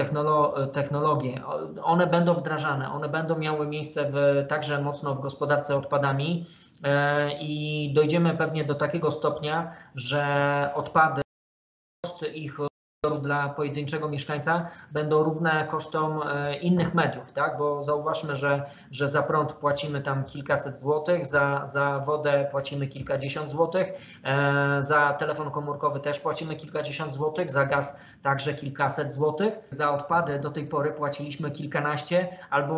[0.73, 1.41] technologie,
[1.83, 6.45] one będą wdrażane, one będą miały miejsce w, także mocno w gospodarce odpadami.
[6.83, 11.21] E, i dojdziemy pewnie do takiego stopnia, że odpady,
[12.05, 12.57] koszty ich
[13.21, 17.57] dla pojedynczego mieszkańca będą równe kosztom e, innych mediów, tak?
[17.57, 23.51] bo zauważmy, że, że za prąd płacimy tam kilkaset złotych, za, za wodę płacimy kilkadziesiąt
[23.51, 23.87] złotych,
[24.23, 29.53] e, za telefon komórkowy też płacimy kilkadziesiąt złotych, za gaz także kilkaset złotych.
[29.69, 32.75] Za odpady do tej pory płaciliśmy kilkanaście albo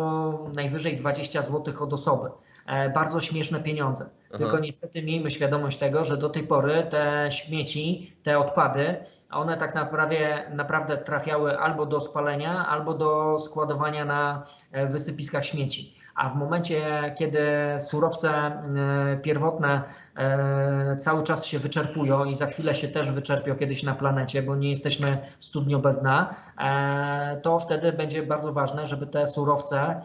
[0.54, 2.30] najwyżej 20 złotych od osoby.
[2.66, 4.04] E, bardzo śmieszne pieniądze.
[4.28, 4.38] Aha.
[4.38, 8.96] Tylko niestety miejmy świadomość tego, że do tej pory te śmieci, te odpady,
[9.30, 14.42] one tak naprawdę, naprawdę trafiały albo do spalenia, albo do składowania na
[14.72, 17.40] e, wysypiskach śmieci a w momencie, kiedy
[17.78, 18.62] surowce e,
[19.22, 19.82] pierwotne
[20.98, 24.70] cały czas się wyczerpują i za chwilę się też wyczerpią kiedyś na planecie, bo nie
[24.70, 26.34] jesteśmy studnią bez dna,
[27.42, 30.00] to wtedy będzie bardzo ważne, żeby te surowce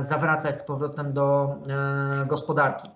[0.00, 1.56] zawracać z powrotem do
[2.26, 2.88] gospodarki.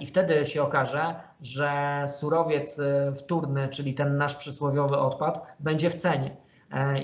[0.00, 1.70] I wtedy się okaże, że
[2.08, 2.80] surowiec
[3.16, 6.36] wtórny, czyli ten nasz przysłowiowy odpad, będzie w cenie.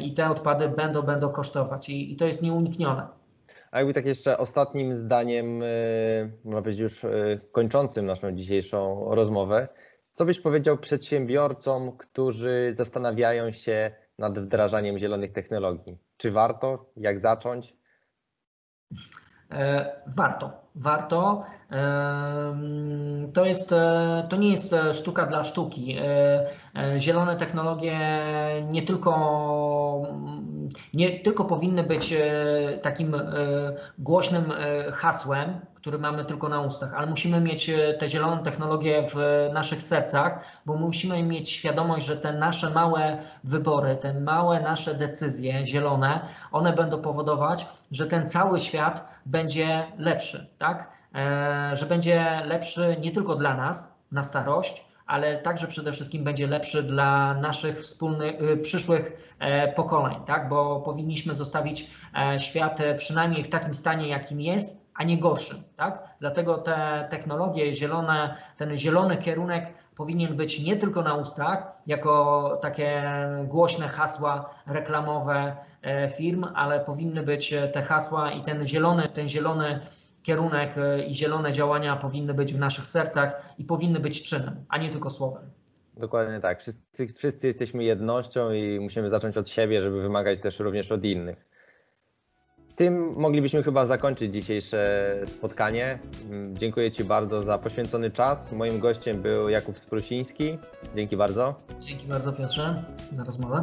[0.01, 1.89] I te odpady będą, będą kosztować.
[1.89, 3.07] I, to jest nieuniknione.
[3.70, 5.66] A jakby tak jeszcze ostatnim zdaniem, e,
[6.45, 7.11] można powiedzieć już e,
[7.53, 9.68] kończącym naszą dzisiejszą rozmowę,
[10.11, 15.99] co byś powiedział przedsiębiorcom, którzy zastanawiają się nad wdrażaniem zielonych technologii?
[16.16, 16.91] Czy warto?
[16.97, 17.78] Jak zacząć?
[19.51, 21.45] E, warto, warto.
[23.34, 23.74] To, jest,
[24.28, 25.97] to nie jest sztuka dla sztuki.
[26.99, 27.99] Zielone technologie
[28.70, 29.12] nie tylko
[30.95, 33.21] nie tylko powinny być e, takim e,
[33.99, 39.49] głośnym e, hasłem, który mamy tylko na ustach, ale musimy mieć te zielone technologie w
[39.53, 45.66] naszych sercach, bo musimy mieć świadomość, że te nasze małe wybory, te małe nasze decyzje
[45.66, 46.21] zielone,
[46.53, 50.91] one będą powodować, że ten cały świat będzie lepszy, tak?
[51.73, 56.83] Że będzie lepszy nie tylko dla nas na starość, ale także przede wszystkim będzie lepszy
[56.83, 60.49] dla naszych wspólnych, y, przyszłych e, pokoleń, tak?
[60.49, 65.63] bo powinniśmy zostawić e, świat e, przynajmniej w takim stanie, jakim jest, a nie gorszym.
[65.77, 66.09] Tak?
[66.21, 73.03] Dlatego te technologie zielone, ten zielony kierunek powinien być nie tylko na ustach, jako takie
[73.45, 75.57] głośne hasła reklamowe
[76.17, 79.81] firm, ale powinny być te hasła i ten zielony, ten zielony
[80.29, 84.79] kierunek e, i zielone działania powinny być w naszych sercach i powinny być czynem, a
[84.79, 85.43] nie tylko słowem.
[85.97, 86.61] Dokładnie tak.
[86.61, 91.49] Wszyscy, wszyscy jesteśmy jednością i musimy zacząć od siebie, żeby wymagać też również od innych.
[92.76, 95.99] Tym moglibyśmy chyba zakończyć dzisiejsze spotkanie.
[96.31, 98.53] Mm, dziękuję Ci bardzo za poświęcony czas.
[98.53, 100.59] Moim gościem był Jakub Sprusiński.
[100.97, 101.55] Dzięki bardzo.
[101.81, 103.62] Dzięki bardzo Piotrze za rozmowę.